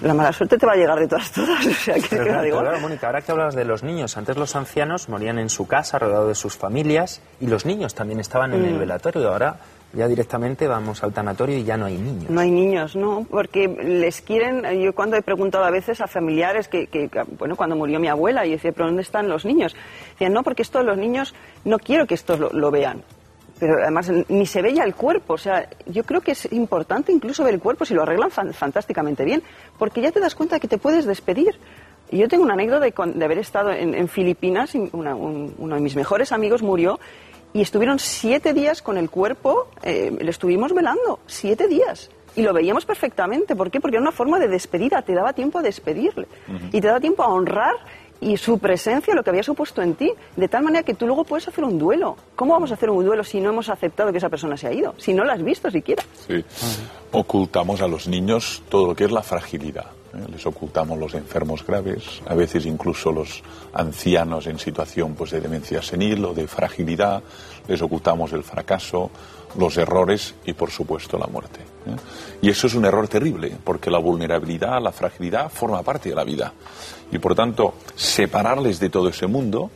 La 0.00 0.14
mala 0.14 0.32
suerte 0.32 0.56
te 0.58 0.66
va 0.66 0.72
a 0.72 0.76
llegar 0.76 0.98
de 0.98 1.06
todas 1.08 1.30
todas, 1.32 1.64
o 1.66 1.70
sea, 1.72 1.94
que 1.94 2.02
Pero 2.08 2.10
te 2.10 2.16
la 2.18 2.24
claro, 2.24 2.42
digo. 2.44 2.60
claro, 2.60 2.80
Mónica, 2.80 3.06
ahora 3.08 3.20
que 3.22 3.32
hablas 3.32 3.54
de 3.54 3.64
los 3.64 3.82
niños, 3.82 4.16
antes 4.16 4.36
los 4.36 4.56
ancianos 4.56 5.08
morían 5.08 5.38
en 5.38 5.50
su 5.50 5.66
casa, 5.66 5.98
rodeados 5.98 6.28
de 6.28 6.34
sus 6.34 6.56
familias, 6.56 7.20
y 7.40 7.46
los 7.46 7.66
niños 7.66 7.94
también 7.94 8.20
estaban 8.20 8.52
en 8.54 8.62
Mm. 8.62 8.66
el 8.66 8.78
velatorio, 8.78 9.22
y 9.22 9.24
ahora 9.26 9.56
ya 9.92 10.08
directamente 10.08 10.66
vamos 10.66 11.02
al 11.02 11.12
tanatorio 11.12 11.56
y 11.58 11.64
ya 11.64 11.76
no 11.76 11.86
hay 11.86 11.98
niños. 11.98 12.30
No 12.30 12.40
hay 12.40 12.50
niños, 12.50 12.96
no, 12.96 13.26
porque 13.30 13.68
les 13.68 14.20
quieren. 14.22 14.62
Yo 14.80 14.94
cuando 14.94 15.16
he 15.16 15.22
preguntado 15.22 15.64
a 15.64 15.70
veces 15.70 16.00
a 16.00 16.06
familiares 16.06 16.68
que, 16.68 16.86
que- 16.86 17.08
que, 17.08 17.22
bueno, 17.38 17.54
cuando 17.56 17.76
murió 17.76 18.00
mi 18.00 18.08
abuela, 18.08 18.44
y 18.46 18.52
decía, 18.52 18.72
¿pero 18.72 18.86
dónde 18.86 19.02
están 19.02 19.28
los 19.28 19.44
niños? 19.44 19.74
Decían, 20.12 20.32
no, 20.32 20.42
porque 20.42 20.62
esto 20.62 20.82
los 20.82 20.96
niños 20.96 21.34
no 21.64 21.78
quiero 21.78 22.06
que 22.06 22.14
estos 22.14 22.38
lo, 22.40 22.50
lo 22.50 22.70
vean. 22.70 23.02
Pero 23.58 23.80
además 23.82 24.10
ni 24.28 24.44
se 24.44 24.60
veía 24.60 24.84
el 24.84 24.94
cuerpo, 24.94 25.34
o 25.34 25.38
sea, 25.38 25.68
yo 25.86 26.04
creo 26.04 26.20
que 26.20 26.32
es 26.32 26.52
importante 26.52 27.10
incluso 27.10 27.42
ver 27.42 27.54
el 27.54 27.60
cuerpo 27.60 27.84
si 27.86 27.94
lo 27.94 28.02
arreglan 28.02 28.30
fan- 28.30 28.52
fantásticamente 28.52 29.24
bien, 29.24 29.42
porque 29.78 30.02
ya 30.02 30.12
te 30.12 30.20
das 30.20 30.34
cuenta 30.34 30.60
que 30.60 30.68
te 30.68 30.76
puedes 30.78 31.06
despedir. 31.06 31.58
Y 32.10 32.18
yo 32.18 32.28
tengo 32.28 32.44
una 32.44 32.52
anécdota 32.54 32.84
de, 32.84 32.94
de 33.14 33.24
haber 33.24 33.38
estado 33.38 33.72
en, 33.72 33.94
en 33.94 34.08
Filipinas, 34.08 34.74
y 34.74 34.90
una- 34.92 35.14
un- 35.14 35.54
uno 35.58 35.74
de 35.74 35.80
mis 35.80 35.96
mejores 35.96 36.32
amigos 36.32 36.62
murió 36.62 37.00
y 37.54 37.62
estuvieron 37.62 37.98
siete 37.98 38.52
días 38.52 38.82
con 38.82 38.98
el 38.98 39.08
cuerpo, 39.08 39.68
eh, 39.82 40.14
le 40.20 40.30
estuvimos 40.30 40.74
velando, 40.74 41.20
siete 41.26 41.66
días. 41.66 42.10
Y 42.36 42.42
lo 42.42 42.52
veíamos 42.52 42.84
perfectamente. 42.84 43.56
¿Por 43.56 43.70
qué? 43.70 43.80
Porque 43.80 43.96
era 43.96 44.02
una 44.02 44.12
forma 44.12 44.38
de 44.38 44.48
despedida, 44.48 45.00
te 45.00 45.14
daba 45.14 45.32
tiempo 45.32 45.58
a 45.58 45.62
despedirle. 45.62 46.26
Y 46.70 46.82
te 46.82 46.86
daba 46.86 47.00
tiempo 47.00 47.22
a 47.22 47.28
honrar 47.28 47.72
y 48.20 48.36
su 48.36 48.58
presencia, 48.58 49.14
lo 49.14 49.22
que 49.22 49.30
había 49.30 49.42
supuesto 49.42 49.82
en 49.82 49.94
ti, 49.94 50.12
de 50.36 50.48
tal 50.48 50.62
manera 50.62 50.82
que 50.84 50.94
tú 50.94 51.06
luego 51.06 51.24
puedes 51.24 51.46
hacer 51.48 51.64
un 51.64 51.78
duelo. 51.78 52.16
¿Cómo 52.34 52.52
vamos 52.52 52.70
a 52.70 52.74
hacer 52.74 52.90
un 52.90 53.04
duelo 53.04 53.24
si 53.24 53.40
no 53.40 53.50
hemos 53.50 53.68
aceptado 53.68 54.12
que 54.12 54.18
esa 54.18 54.28
persona 54.28 54.56
se 54.56 54.68
ha 54.68 54.72
ido? 54.72 54.94
Si 54.98 55.12
no 55.12 55.24
la 55.24 55.34
has 55.34 55.42
visto 55.42 55.70
siquiera. 55.70 56.02
Sí. 56.26 56.44
Ocultamos 57.12 57.80
a 57.80 57.88
los 57.88 58.08
niños 58.08 58.62
todo 58.68 58.88
lo 58.88 58.94
que 58.94 59.04
es 59.04 59.12
la 59.12 59.22
fragilidad. 59.22 59.95
Les 60.30 60.46
ocultamos 60.46 60.98
los 60.98 61.14
enfermos 61.14 61.64
graves, 61.66 62.22
a 62.26 62.34
veces 62.34 62.66
incluso 62.66 63.12
los 63.12 63.42
ancianos 63.72 64.46
en 64.46 64.58
situación 64.58 65.14
pues, 65.14 65.30
de 65.30 65.40
demencia 65.40 65.82
senil 65.82 66.24
o 66.24 66.34
de 66.34 66.46
fragilidad. 66.46 67.22
Les 67.68 67.80
ocultamos 67.82 68.32
el 68.32 68.42
fracaso, 68.42 69.10
los 69.58 69.76
errores 69.76 70.34
y, 70.44 70.52
por 70.52 70.70
supuesto, 70.70 71.18
la 71.18 71.26
muerte. 71.26 71.60
¿eh? 71.60 71.96
Y 72.42 72.50
eso 72.50 72.66
es 72.66 72.74
un 72.74 72.84
error 72.84 73.08
terrible, 73.08 73.56
porque 73.62 73.90
la 73.90 73.98
vulnerabilidad, 73.98 74.80
la 74.82 74.92
fragilidad 74.92 75.50
forma 75.50 75.82
parte 75.82 76.08
de 76.08 76.14
la 76.14 76.24
vida. 76.24 76.52
Y, 77.10 77.18
por 77.18 77.34
tanto, 77.34 77.74
separarles 77.94 78.78
de 78.78 78.90
todo 78.90 79.08
ese 79.08 79.26
mundo 79.26 79.70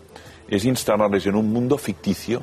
es 0.49 0.65
instalarles 0.65 1.27
en 1.27 1.37
un 1.37 1.53
mundo 1.53 1.79
ficticio 1.79 2.43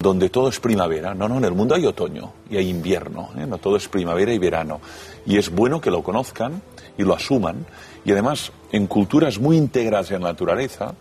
donde 0.00 0.30
todo 0.30 0.48
es 0.48 0.60
primavera. 0.60 1.14
No, 1.14 1.28
no, 1.28 1.38
en 1.38 1.44
el 1.44 1.54
mundo 1.54 1.74
hay 1.74 1.84
otoño 1.84 2.32
y 2.48 2.56
hay 2.56 2.68
invierno, 2.68 3.30
¿eh? 3.36 3.46
no 3.46 3.58
todo 3.58 3.76
es 3.76 3.88
primavera 3.88 4.32
y 4.32 4.38
verano. 4.38 4.80
Y 5.26 5.38
es 5.38 5.50
bueno 5.50 5.80
que 5.80 5.90
lo 5.90 6.02
conozcan 6.02 6.62
y 6.96 7.02
lo 7.02 7.14
asuman. 7.14 7.66
Y 8.04 8.12
además, 8.12 8.52
en 8.70 8.86
culturas 8.86 9.38
muy 9.38 9.56
integradas 9.56 10.12
en 10.12 10.22
la 10.22 10.28
naturaleza, 10.28 10.94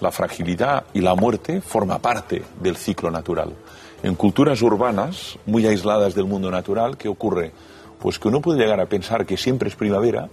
la 0.00 0.12
fragilidad 0.12 0.84
y 0.94 1.00
la 1.00 1.14
muerte 1.14 1.60
forma 1.60 1.98
parte 1.98 2.42
del 2.60 2.76
ciclo 2.76 3.10
natural. 3.10 3.52
En 4.02 4.14
culturas 4.14 4.62
urbanas, 4.62 5.38
muy 5.46 5.66
aisladas 5.66 6.14
del 6.14 6.26
mundo 6.26 6.50
natural, 6.50 6.96
¿qué 6.96 7.08
ocurre? 7.08 7.52
Pues 7.98 8.18
que 8.18 8.28
uno 8.28 8.40
puede 8.40 8.60
llegar 8.60 8.80
a 8.80 8.86
pensar 8.86 9.26
que 9.26 9.36
siempre 9.36 9.68
es 9.68 9.74
primavera 9.74 10.28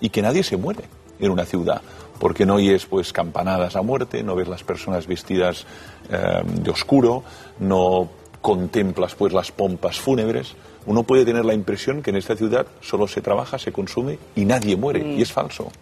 y 0.00 0.10
que 0.10 0.22
nadie 0.22 0.44
se 0.44 0.56
muere 0.56 0.84
en 1.18 1.30
una 1.30 1.44
ciudad, 1.44 1.82
porque 2.18 2.46
no 2.46 2.54
oyes 2.54 2.86
pues 2.86 3.12
campanadas 3.12 3.76
a 3.76 3.82
muerte, 3.82 4.22
no 4.22 4.34
ves 4.34 4.48
las 4.48 4.64
personas 4.64 5.06
vestidas 5.06 5.66
eh, 6.10 6.42
de 6.44 6.70
oscuro, 6.70 7.22
no 7.58 8.08
contemplas 8.40 9.14
pues 9.14 9.32
las 9.32 9.50
pompas 9.50 9.98
fúnebres. 9.98 10.54
Uno 10.86 11.02
puede 11.02 11.24
tener 11.24 11.44
la 11.44 11.54
impresión 11.54 12.00
que 12.00 12.10
en 12.10 12.16
esta 12.16 12.36
ciudad 12.36 12.66
solo 12.80 13.08
se 13.08 13.20
trabaja, 13.20 13.58
se 13.58 13.72
consume 13.72 14.18
y 14.36 14.44
nadie 14.44 14.76
muere, 14.76 15.04
y 15.04 15.22
es 15.22 15.32
falso. 15.32 15.72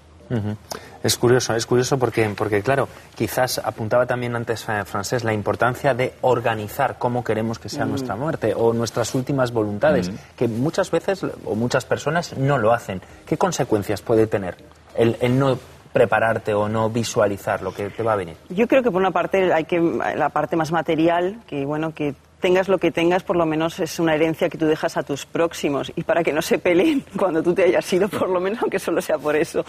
Es 1.02 1.18
curioso, 1.18 1.54
es 1.54 1.66
curioso 1.66 1.98
porque, 1.98 2.26
porque, 2.34 2.62
claro, 2.62 2.88
quizás 3.14 3.58
apuntaba 3.58 4.06
también 4.06 4.34
antes 4.34 4.64
eh, 4.68 4.84
Francés 4.86 5.22
la 5.22 5.34
importancia 5.34 5.92
de 5.92 6.14
organizar 6.22 6.96
cómo 6.98 7.22
queremos 7.22 7.58
que 7.58 7.68
sea 7.68 7.84
nuestra 7.84 8.16
muerte 8.16 8.54
o 8.56 8.72
nuestras 8.72 9.14
últimas 9.14 9.52
voluntades, 9.52 10.10
que 10.36 10.48
muchas 10.48 10.90
veces 10.90 11.20
o 11.44 11.54
muchas 11.54 11.84
personas 11.84 12.36
no 12.38 12.56
lo 12.56 12.72
hacen. 12.72 13.02
¿Qué 13.26 13.36
consecuencias 13.36 14.00
puede 14.00 14.26
tener 14.26 14.56
el, 14.96 15.16
el 15.20 15.38
no 15.38 15.58
prepararte 15.92 16.52
o 16.54 16.68
no 16.68 16.90
visualizar 16.90 17.62
lo 17.62 17.72
que 17.72 17.88
te 17.90 18.02
va 18.02 18.14
a 18.14 18.16
venir? 18.16 18.36
Yo 18.48 18.66
creo 18.66 18.82
que 18.82 18.90
por 18.90 19.00
una 19.00 19.12
parte 19.12 19.52
hay 19.52 19.64
que 19.64 19.80
la 19.80 20.28
parte 20.30 20.56
más 20.56 20.72
material, 20.72 21.40
que 21.46 21.64
bueno, 21.64 21.94
que 21.94 22.14
tengas 22.40 22.68
lo 22.68 22.76
que 22.76 22.90
tengas, 22.90 23.22
por 23.22 23.36
lo 23.36 23.46
menos 23.46 23.80
es 23.80 23.98
una 23.98 24.14
herencia 24.14 24.50
que 24.50 24.58
tú 24.58 24.66
dejas 24.66 24.98
a 24.98 25.02
tus 25.02 25.24
próximos 25.24 25.90
y 25.96 26.02
para 26.02 26.22
que 26.22 26.32
no 26.32 26.42
se 26.42 26.58
peleen 26.58 27.02
cuando 27.16 27.42
tú 27.42 27.54
te 27.54 27.62
hayas 27.62 27.90
ido, 27.92 28.08
por 28.08 28.28
lo 28.28 28.38
menos, 28.40 28.60
aunque 28.60 28.78
solo 28.78 29.00
sea 29.00 29.18
por 29.18 29.34
eso. 29.34 29.64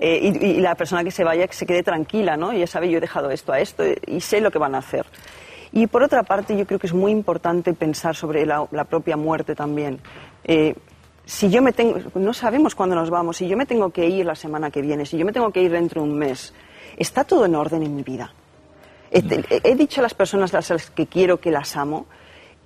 Eh, 0.00 0.32
y, 0.40 0.46
y 0.46 0.60
la 0.60 0.74
persona 0.74 1.04
que 1.04 1.12
se 1.12 1.22
vaya, 1.22 1.46
que 1.46 1.54
se 1.54 1.66
quede 1.66 1.82
tranquila, 1.82 2.36
¿no? 2.36 2.52
Y 2.52 2.60
ya 2.60 2.66
sabe, 2.66 2.90
yo 2.90 2.98
he 2.98 3.00
dejado 3.00 3.30
esto 3.30 3.52
a 3.52 3.60
esto 3.60 3.84
eh, 3.84 3.98
y 4.06 4.20
sé 4.20 4.40
lo 4.40 4.50
que 4.50 4.58
van 4.58 4.74
a 4.74 4.78
hacer. 4.78 5.06
Y 5.70 5.86
por 5.86 6.02
otra 6.02 6.22
parte, 6.22 6.56
yo 6.56 6.66
creo 6.66 6.78
que 6.78 6.86
es 6.86 6.94
muy 6.94 7.12
importante 7.12 7.74
pensar 7.74 8.16
sobre 8.16 8.46
la, 8.46 8.66
la 8.70 8.84
propia 8.84 9.16
muerte 9.16 9.54
también. 9.54 10.00
Eh, 10.44 10.74
si 11.28 11.50
yo 11.50 11.60
me 11.60 11.74
tengo, 11.74 12.00
no 12.14 12.32
sabemos 12.32 12.74
cuándo 12.74 12.96
nos 12.96 13.10
vamos, 13.10 13.36
si 13.36 13.46
yo 13.46 13.54
me 13.54 13.66
tengo 13.66 13.90
que 13.90 14.08
ir 14.08 14.24
la 14.24 14.34
semana 14.34 14.70
que 14.70 14.80
viene, 14.80 15.04
si 15.04 15.18
yo 15.18 15.26
me 15.26 15.32
tengo 15.32 15.52
que 15.52 15.60
ir 15.60 15.70
dentro 15.70 16.00
de 16.00 16.08
un 16.08 16.16
mes, 16.16 16.54
¿está 16.96 17.22
todo 17.22 17.44
en 17.44 17.54
orden 17.54 17.82
en 17.82 17.94
mi 17.94 18.02
vida? 18.02 18.32
He, 19.10 19.22
he 19.62 19.74
dicho 19.74 20.00
a 20.00 20.04
las 20.04 20.14
personas 20.14 20.54
a 20.54 20.60
las 20.72 20.90
que 20.90 21.06
quiero 21.06 21.38
que 21.38 21.50
las 21.50 21.76
amo, 21.76 22.06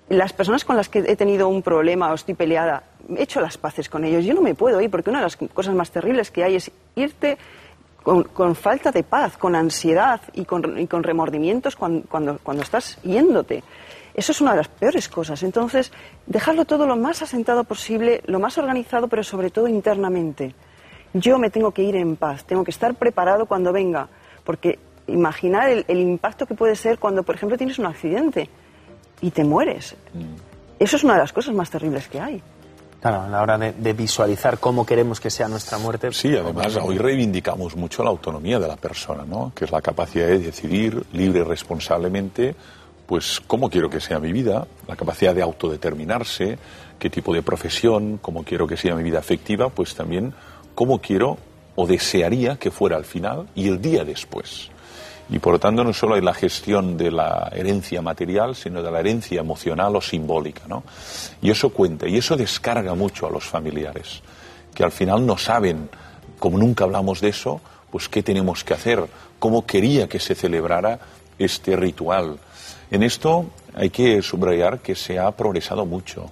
las 0.09 0.33
personas 0.33 0.64
con 0.64 0.76
las 0.76 0.88
que 0.88 1.00
he 1.00 1.16
tenido 1.16 1.49
un 1.49 1.61
problema 1.62 2.12
o 2.12 2.14
estoy 2.14 2.35
peleada, 2.35 2.85
he 3.16 3.25
hecho 3.25 3.40
las 3.40 3.59
paces 3.59 3.88
con 3.88 4.04
ellos. 4.04 4.25
Yo 4.25 4.33
no 4.33 4.42
me 4.42 4.54
puedo 4.54 4.81
ir 4.81 4.90
porque 4.90 5.11
una 5.11 5.19
de 5.19 5.25
las 5.25 5.37
cosas 5.37 5.75
más 5.75 5.90
terribles 5.90 6.31
que 6.31 6.45
hay 6.45 6.54
es 6.54 6.71
irte 6.95 7.38
con, 8.04 8.23
con 8.23 8.54
falta 8.54 8.92
de 8.92 9.02
paz, 9.02 9.37
con 9.38 9.57
ansiedad 9.57 10.21
y 10.35 10.45
con, 10.45 10.78
y 10.78 10.87
con 10.87 11.02
remordimientos 11.02 11.75
cuando, 11.75 12.07
cuando, 12.09 12.38
cuando 12.40 12.62
estás 12.62 12.97
yéndote. 13.02 13.64
Eso 14.14 14.33
es 14.33 14.40
una 14.40 14.52
de 14.52 14.59
las 14.59 14.69
peores 14.69 15.09
cosas. 15.09 15.42
Entonces, 15.42 15.92
dejarlo 16.26 16.64
todo 16.64 16.87
lo 16.87 16.97
más 16.97 17.23
asentado 17.23 17.64
posible, 17.64 18.23
lo 18.26 18.38
más 18.38 18.59
organizado, 18.59 19.09
pero 19.09 19.25
sobre 19.25 19.50
todo 19.50 19.69
internamente. 19.69 20.54
Yo 21.14 21.38
me 21.38 21.50
tengo 21.50 21.73
que 21.73 21.83
ir 21.83 21.97
en 21.97 22.16
paz, 22.16 22.45
tengo 22.45 22.64
que 22.64 22.71
estar 22.71 22.95
preparado 22.95 23.47
cuando 23.47 23.73
venga, 23.73 24.09
porque 24.45 24.78
imaginar 25.07 25.69
el, 25.71 25.85
el 25.88 26.00
impacto 26.00 26.47
que 26.47 26.54
puede 26.54 26.76
ser 26.76 26.99
cuando, 26.99 27.23
por 27.23 27.35
ejemplo, 27.35 27.57
tienes 27.57 27.78
un 27.78 27.87
accidente 27.87 28.49
y 29.21 29.31
te 29.31 29.45
mueres. 29.45 29.95
Eso 30.78 30.97
es 30.97 31.04
una 31.04 31.14
de 31.14 31.21
las 31.21 31.33
cosas 31.33 31.54
más 31.54 31.71
terribles 31.71 32.09
que 32.09 32.21
hay. 32.21 32.42
Claro, 33.00 33.23
a 33.23 33.28
la 33.28 33.42
hora 33.42 33.59
de, 33.59 33.73
de 33.73 33.92
visualizar 33.95 34.59
cómo 34.59 34.87
queremos 34.87 35.19
que 35.19 35.28
sea 35.28 35.49
nuestra 35.49 35.76
muerte. 35.78 36.12
Sí, 36.12 36.37
además 36.37 36.76
hoy 36.76 36.99
reivindicamos 36.99 37.75
mucho 37.76 38.04
la 38.04 38.11
autonomía 38.11 38.61
de 38.61 38.69
la 38.69 38.76
persona, 38.76 39.25
¿no? 39.26 39.52
Que 39.54 39.64
es 39.64 39.73
la 39.73 39.83
capacidad 39.83 40.26
de 40.28 40.38
decidir 40.38 41.04
libre 41.12 41.40
y 41.40 41.42
responsablemente, 41.42 42.54
pues 43.06 43.40
cómo 43.47 43.68
quiero 43.68 43.90
que 43.90 44.00
sea 44.00 44.18
mi 44.18 44.32
vida, 44.32 44.66
la 44.87 44.97
capacidad 44.97 45.35
de 45.35 45.42
autodeterminarse, 45.42 46.59
qué 46.99 47.11
tipo 47.11 47.35
de 47.35 47.42
profesión, 47.42 48.18
cómo 48.23 48.44
quiero 48.44 48.66
que 48.66 48.76
sea 48.76 48.94
mi 48.94 49.02
vida 49.02 49.18
afectiva, 49.18 49.68
pues 49.68 49.94
también 49.94 50.35
cómo 50.75 51.00
quiero 51.00 51.38
o 51.75 51.87
desearía 51.87 52.56
que 52.56 52.71
fuera 52.71 52.97
al 52.97 53.04
final 53.04 53.49
y 53.54 53.68
el 53.68 53.80
día 53.80 54.04
después. 54.04 54.71
Y 55.30 55.38
por 55.38 55.54
lo 55.54 55.59
tanto 55.59 55.82
no 55.82 55.92
solo 55.92 56.14
hay 56.14 56.21
la 56.21 56.35
gestión 56.35 56.97
de 56.97 57.11
la 57.11 57.50
herencia 57.54 58.02
material, 58.02 58.54
sino 58.54 58.82
de 58.82 58.90
la 58.90 59.00
herencia 59.00 59.40
emocional 59.40 59.97
o 59.97 60.00
simbólica, 60.00 60.62
¿no? 60.68 60.82
Y 61.40 61.50
eso 61.50 61.71
cuenta, 61.71 62.06
y 62.06 62.18
eso 62.18 62.37
descarga 62.37 62.94
mucho 62.94 63.26
a 63.26 63.30
los 63.30 63.44
familiares, 63.44 64.23
que 64.75 64.85
al 64.85 64.92
final 64.92 65.25
no 65.25 65.38
saben, 65.38 65.88
como 66.38 66.59
nunca 66.59 66.85
hablamos 66.85 67.21
de 67.21 67.28
eso, 67.28 67.61
pues 67.90 68.09
qué 68.09 68.23
tenemos 68.23 68.62
que 68.64 68.75
hacer, 68.75 69.06
cómo 69.38 69.64
quería 69.64 70.09
que 70.09 70.18
se 70.18 70.35
celebrara 70.35 70.99
este 71.38 71.76
ritual. 71.76 72.38
En 72.92 73.02
esto 73.02 73.46
hay 73.75 73.88
que 73.88 74.20
subrayar 74.20 74.80
que 74.80 74.94
se 74.94 75.18
ha 75.18 75.30
progresado 75.30 75.87
mucho, 75.87 76.30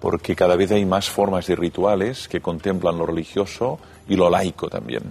porque 0.00 0.34
cada 0.34 0.56
vez 0.56 0.72
hay 0.72 0.86
más 0.86 1.10
formas 1.10 1.46
de 1.46 1.54
rituales 1.54 2.28
que 2.28 2.40
contemplan 2.40 2.96
lo 2.96 3.04
religioso 3.04 3.78
y 4.08 4.16
lo 4.16 4.30
laico 4.30 4.70
también. 4.70 5.02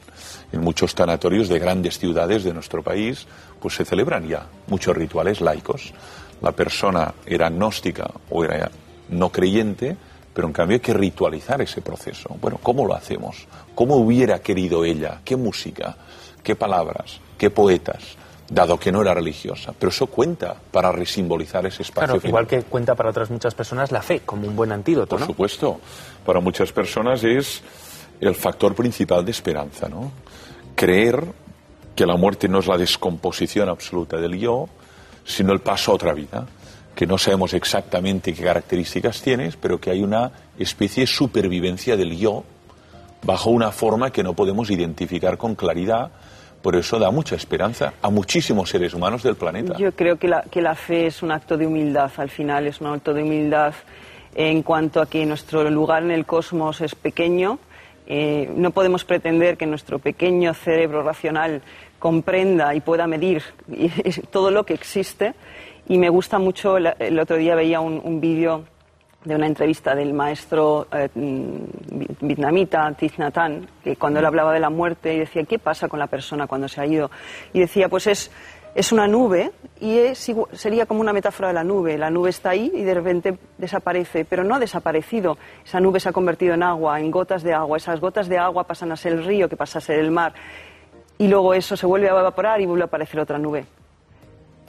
En 0.51 0.61
muchos 0.61 0.95
tanatorios 0.95 1.49
de 1.49 1.59
grandes 1.59 1.99
ciudades 1.99 2.43
de 2.43 2.51
nuestro 2.51 2.81
país, 2.81 3.27
pues 3.61 3.75
se 3.75 3.85
celebran 3.85 4.27
ya 4.27 4.47
muchos 4.65 4.97
rituales 4.97 5.39
laicos. 5.39 5.93
La 6.41 6.53
persona 6.53 7.13
era 7.27 7.45
agnóstica 7.45 8.09
o 8.31 8.43
era 8.43 8.71
no 9.09 9.31
creyente, 9.31 9.95
pero 10.33 10.47
en 10.47 10.53
cambio 10.53 10.77
hay 10.77 10.81
que 10.81 10.95
ritualizar 10.95 11.61
ese 11.61 11.81
proceso. 11.83 12.35
Bueno, 12.41 12.57
¿cómo 12.63 12.87
lo 12.87 12.95
hacemos? 12.95 13.45
¿Cómo 13.75 13.97
hubiera 13.97 14.39
querido 14.39 14.83
ella? 14.83 15.21
¿Qué 15.23 15.35
música? 15.35 15.95
¿Qué 16.41 16.55
palabras? 16.55 17.19
¿Qué 17.37 17.51
poetas? 17.51 18.17
Dado 18.49 18.79
que 18.79 18.91
no 18.91 19.01
era 19.01 19.13
religiosa. 19.13 19.73
Pero 19.77 19.89
eso 19.89 20.07
cuenta 20.07 20.55
para 20.71 20.91
resimbolizar 20.91 21.65
ese 21.65 21.81
espacio. 21.83 22.13
Claro, 22.15 22.27
igual 22.27 22.47
que 22.47 22.63
cuenta 22.63 22.95
para 22.95 23.09
otras 23.09 23.29
muchas 23.29 23.53
personas 23.55 23.91
la 23.91 24.01
fe 24.01 24.21
como 24.25 24.47
un 24.47 24.55
buen 24.55 24.71
antídoto, 24.71 25.09
Por 25.09 25.19
¿no? 25.21 25.25
supuesto. 25.25 25.79
Para 26.25 26.39
muchas 26.39 26.71
personas 26.71 27.23
es 27.23 27.61
el 28.21 28.35
factor 28.35 28.73
principal 28.73 29.23
de 29.25 29.31
esperanza, 29.31 29.89
¿no? 29.89 30.11
Creer 30.75 31.23
que 31.95 32.05
la 32.05 32.15
muerte 32.15 32.47
no 32.47 32.59
es 32.59 32.67
la 32.67 32.77
descomposición 32.77 33.69
absoluta 33.69 34.17
del 34.17 34.37
yo, 34.37 34.67
sino 35.25 35.51
el 35.53 35.59
paso 35.59 35.91
a 35.91 35.95
otra 35.95 36.13
vida. 36.13 36.47
que 36.95 37.05
no 37.05 37.19
sabemos 37.19 37.53
exactamente 37.53 38.33
qué 38.33 38.43
características 38.43 39.21
tienes, 39.21 39.55
pero 39.55 39.79
que 39.79 39.91
hay 39.91 40.01
una 40.01 40.31
especie 40.57 41.01
de 41.01 41.07
supervivencia 41.07 41.95
del 41.95 42.17
yo 42.17 42.43
bajo 43.23 43.51
una 43.51 43.71
forma 43.71 44.09
que 44.11 44.23
no 44.23 44.33
podemos 44.33 44.71
identificar 44.71 45.37
con 45.37 45.53
claridad. 45.53 46.09
Por 46.61 46.75
eso 46.75 46.99
da 46.99 47.11
mucha 47.11 47.35
esperanza 47.35 47.93
a 48.01 48.09
muchísimos 48.09 48.69
seres 48.69 48.93
humanos 48.93 49.23
del 49.23 49.35
planeta. 49.35 49.77
Yo 49.77 49.91
creo 49.91 50.17
que 50.17 50.27
la, 50.27 50.43
que 50.43 50.61
la 50.61 50.75
fe 50.75 51.07
es 51.07 51.23
un 51.23 51.31
acto 51.31 51.57
de 51.57 51.67
humildad, 51.67 52.11
al 52.17 52.29
final 52.29 52.67
es 52.67 52.81
un 52.81 52.87
acto 52.87 53.13
de 53.13 53.23
humildad 53.23 53.73
en 54.35 54.63
cuanto 54.63 55.01
a 55.01 55.05
que 55.05 55.25
nuestro 55.25 55.69
lugar 55.69 56.03
en 56.03 56.11
el 56.11 56.25
cosmos 56.25 56.81
es 56.81 56.95
pequeño. 56.95 57.59
Eh, 58.05 58.49
no 58.55 58.71
podemos 58.71 59.03
pretender 59.03 59.57
que 59.57 59.65
nuestro 59.65 59.99
pequeño 59.99 60.53
cerebro 60.53 61.03
racional 61.03 61.61
comprenda 61.99 62.73
y 62.73 62.79
pueda 62.79 63.07
medir 63.07 63.43
todo 64.31 64.51
lo 64.51 64.65
que 64.65 64.73
existe 64.73 65.33
y 65.89 65.97
me 65.97 66.09
gusta 66.09 66.37
mucho, 66.37 66.77
el 66.77 67.19
otro 67.19 67.37
día 67.37 67.55
veía 67.55 67.79
un, 67.79 68.19
vídeo 68.19 68.65
de 69.27 69.35
una 69.35 69.45
entrevista 69.45 69.93
del 69.93 70.13
maestro 70.13 70.87
eh, 70.91 71.09
mm, 71.13 72.25
vietnamita 72.25 72.91
Thich 72.93 73.17
Nhat 73.17 73.37
Hanh, 73.37 73.67
que 73.83 73.97
cuando 73.97 74.19
él 74.19 74.25
hablaba 74.25 74.53
de 74.53 74.59
la 74.61 74.69
muerte 74.69 75.13
y 75.13 75.19
decía, 75.19 75.43
¿qué 75.43 75.59
pasa 75.59 75.89
con 75.89 75.99
la 75.99 76.07
persona 76.07 76.47
cuando 76.47 76.69
se 76.69 76.79
ha 76.79 76.85
ido? 76.85 77.11
Y 77.51 77.59
decía, 77.59 77.89
pues 77.89 78.07
es, 78.07 78.31
es 78.73 78.91
una 78.93 79.05
nube 79.05 79.51
y 79.81 79.99
sería 80.13 80.85
como 80.85 81.01
una 81.01 81.11
metáfora 81.11 81.49
de 81.49 81.53
la 81.55 81.63
nube. 81.65 81.97
La 81.97 82.09
nube 82.09 82.29
está 82.29 82.51
ahí 82.51 82.71
y 82.73 82.83
de 82.83 82.93
repente 82.93 83.37
desaparece, 83.57 84.23
pero 84.23 84.45
no 84.45 84.55
ha 84.55 84.59
desaparecido. 84.59 85.37
Esa 85.65 85.81
nube 85.81 85.99
se 85.99 86.07
ha 86.07 86.13
convertido 86.13 86.53
en 86.53 86.63
agua, 86.63 86.99
en 86.99 87.11
gotas 87.11 87.43
de 87.43 87.53
agua. 87.53 87.77
Esas 87.77 87.99
gotas 87.99 88.29
de 88.29 88.37
agua 88.37 88.63
pasan 88.63 88.93
a 88.93 88.95
ser 88.95 89.11
el 89.11 89.25
río, 89.25 89.49
que 89.49 89.57
pasa 89.57 89.79
a 89.79 89.81
ser 89.81 89.99
el 89.99 90.11
mar. 90.11 90.33
Y 91.17 91.27
luego 91.27 91.53
eso 91.53 91.75
se 91.75 91.85
vuelve 91.85 92.07
a 92.07 92.11
evaporar 92.11 92.61
y 92.61 92.65
vuelve 92.65 92.83
a 92.83 92.85
aparecer 92.85 93.19
otra 93.19 93.37
nube. 93.37 93.65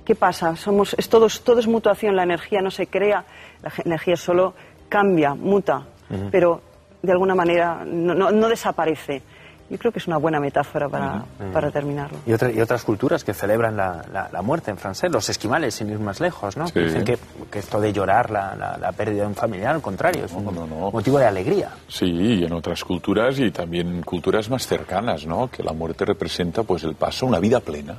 ¿Qué 0.09 0.15
pasa? 0.15 0.57
Somos, 0.57 0.95
es 0.97 1.07
todo, 1.11 1.27
todo 1.45 1.61
es 1.61 1.67
mutuación, 1.67 2.17
la 2.17 2.23
energía 2.23 2.63
no 2.63 2.71
se 2.71 2.87
crea, 2.87 3.27
la 3.63 3.71
energía 3.85 4.17
solo 4.17 4.55
cambia, 4.89 5.35
muta, 5.35 5.83
pero 6.31 6.63
de 7.03 7.13
alguna 7.13 7.35
manera 7.35 7.85
no, 7.85 8.49
desaparece. 8.49 9.21
Yo 9.69 9.77
creo 9.77 9.93
que 9.93 9.99
es 9.99 10.07
una 10.07 10.17
buena 10.17 10.41
metáfora 10.41 10.89
para, 10.89 11.27
para 11.53 11.71
terminarlo. 11.71 12.21
Y, 12.25 12.31
y, 12.31 12.61
otras 12.63 12.85
culturas 12.85 13.23
que 13.23 13.35
celebran 13.35 13.77
la, 13.77 14.31
la, 14.33 14.41
muerte 14.41 14.71
en 14.71 14.79
francés, 14.79 15.13
los 15.13 15.29
esquimales, 15.29 15.75
sin 15.75 15.91
ir 15.91 15.99
más 15.99 16.21
lejos, 16.21 16.57
¿no? 16.57 16.65
Dicen 16.65 17.05
que, 17.05 17.19
que, 17.51 17.59
esto 17.59 17.79
de 17.79 17.93
llorar 17.93 18.31
la, 18.31 18.79
la, 18.81 18.93
pérdida 18.93 19.25
de 19.25 19.29
un 19.29 19.35
familiar, 19.35 19.75
al 19.75 19.83
contrario, 19.83 20.25
es 20.25 20.33
un 20.33 20.71
motivo 20.91 21.19
de 21.19 21.27
alegría. 21.27 21.69
Sí, 21.87 22.07
y 22.07 22.45
en 22.47 22.53
otras 22.55 22.83
culturas 22.83 23.39
y 23.39 23.51
también 23.51 24.01
culturas 24.05 24.49
más 24.49 24.67
cercanas, 24.67 25.27
¿no? 25.27 25.51
Que 25.51 25.63
la 25.63 25.75
muerte 25.75 26.07
representa 26.07 26.63
pues 26.63 26.83
el 26.85 26.95
paso 26.95 27.27
a 27.27 27.29
una 27.29 27.41
vida 27.41 27.61
plena 27.61 27.99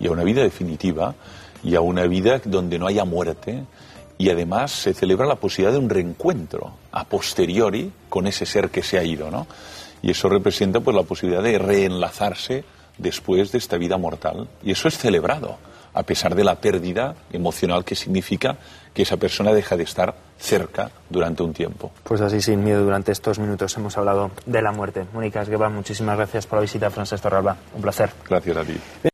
y 0.00 0.08
a 0.08 0.10
una 0.10 0.24
vida 0.24 0.42
definitiva 0.42 1.14
y 1.62 1.74
a 1.74 1.80
una 1.80 2.06
vida 2.06 2.40
donde 2.44 2.78
no 2.78 2.86
haya 2.86 3.04
muerte 3.04 3.64
y 4.18 4.30
además 4.30 4.72
se 4.72 4.94
celebra 4.94 5.26
la 5.26 5.36
posibilidad 5.36 5.72
de 5.72 5.78
un 5.78 5.90
reencuentro 5.90 6.72
a 6.92 7.04
posteriori 7.04 7.92
con 8.08 8.26
ese 8.26 8.46
ser 8.46 8.70
que 8.70 8.82
se 8.82 8.98
ha 8.98 9.04
ido, 9.04 9.30
¿no? 9.30 9.46
Y 10.02 10.10
eso 10.10 10.28
representa 10.28 10.80
pues 10.80 10.96
la 10.96 11.02
posibilidad 11.02 11.42
de 11.42 11.58
reenlazarse 11.58 12.64
después 12.98 13.52
de 13.52 13.58
esta 13.58 13.76
vida 13.76 13.96
mortal 13.98 14.48
y 14.62 14.72
eso 14.72 14.88
es 14.88 14.98
celebrado 14.98 15.58
a 15.92 16.02
pesar 16.02 16.34
de 16.34 16.44
la 16.44 16.56
pérdida 16.56 17.14
emocional 17.32 17.84
que 17.84 17.94
significa 17.94 18.56
que 18.94 19.02
esa 19.02 19.16
persona 19.16 19.52
deja 19.52 19.76
de 19.76 19.84
estar 19.84 20.14
cerca 20.38 20.90
durante 21.08 21.42
un 21.42 21.52
tiempo. 21.52 21.90
Pues 22.04 22.20
así, 22.20 22.40
sin 22.40 22.62
miedo, 22.64 22.82
durante 22.84 23.12
estos 23.12 23.38
minutos 23.38 23.76
hemos 23.76 23.96
hablado 23.98 24.30
de 24.46 24.62
la 24.62 24.72
muerte. 24.72 25.06
Mónica 25.12 25.42
Esgueva, 25.42 25.68
muchísimas 25.68 26.16
gracias 26.16 26.46
por 26.46 26.58
la 26.58 26.62
visita 26.62 26.86
a 26.88 26.90
Torralba. 26.90 27.56
Un 27.74 27.82
placer. 27.82 28.10
Gracias 28.28 28.56
a 28.56 28.64
ti. 28.64 29.09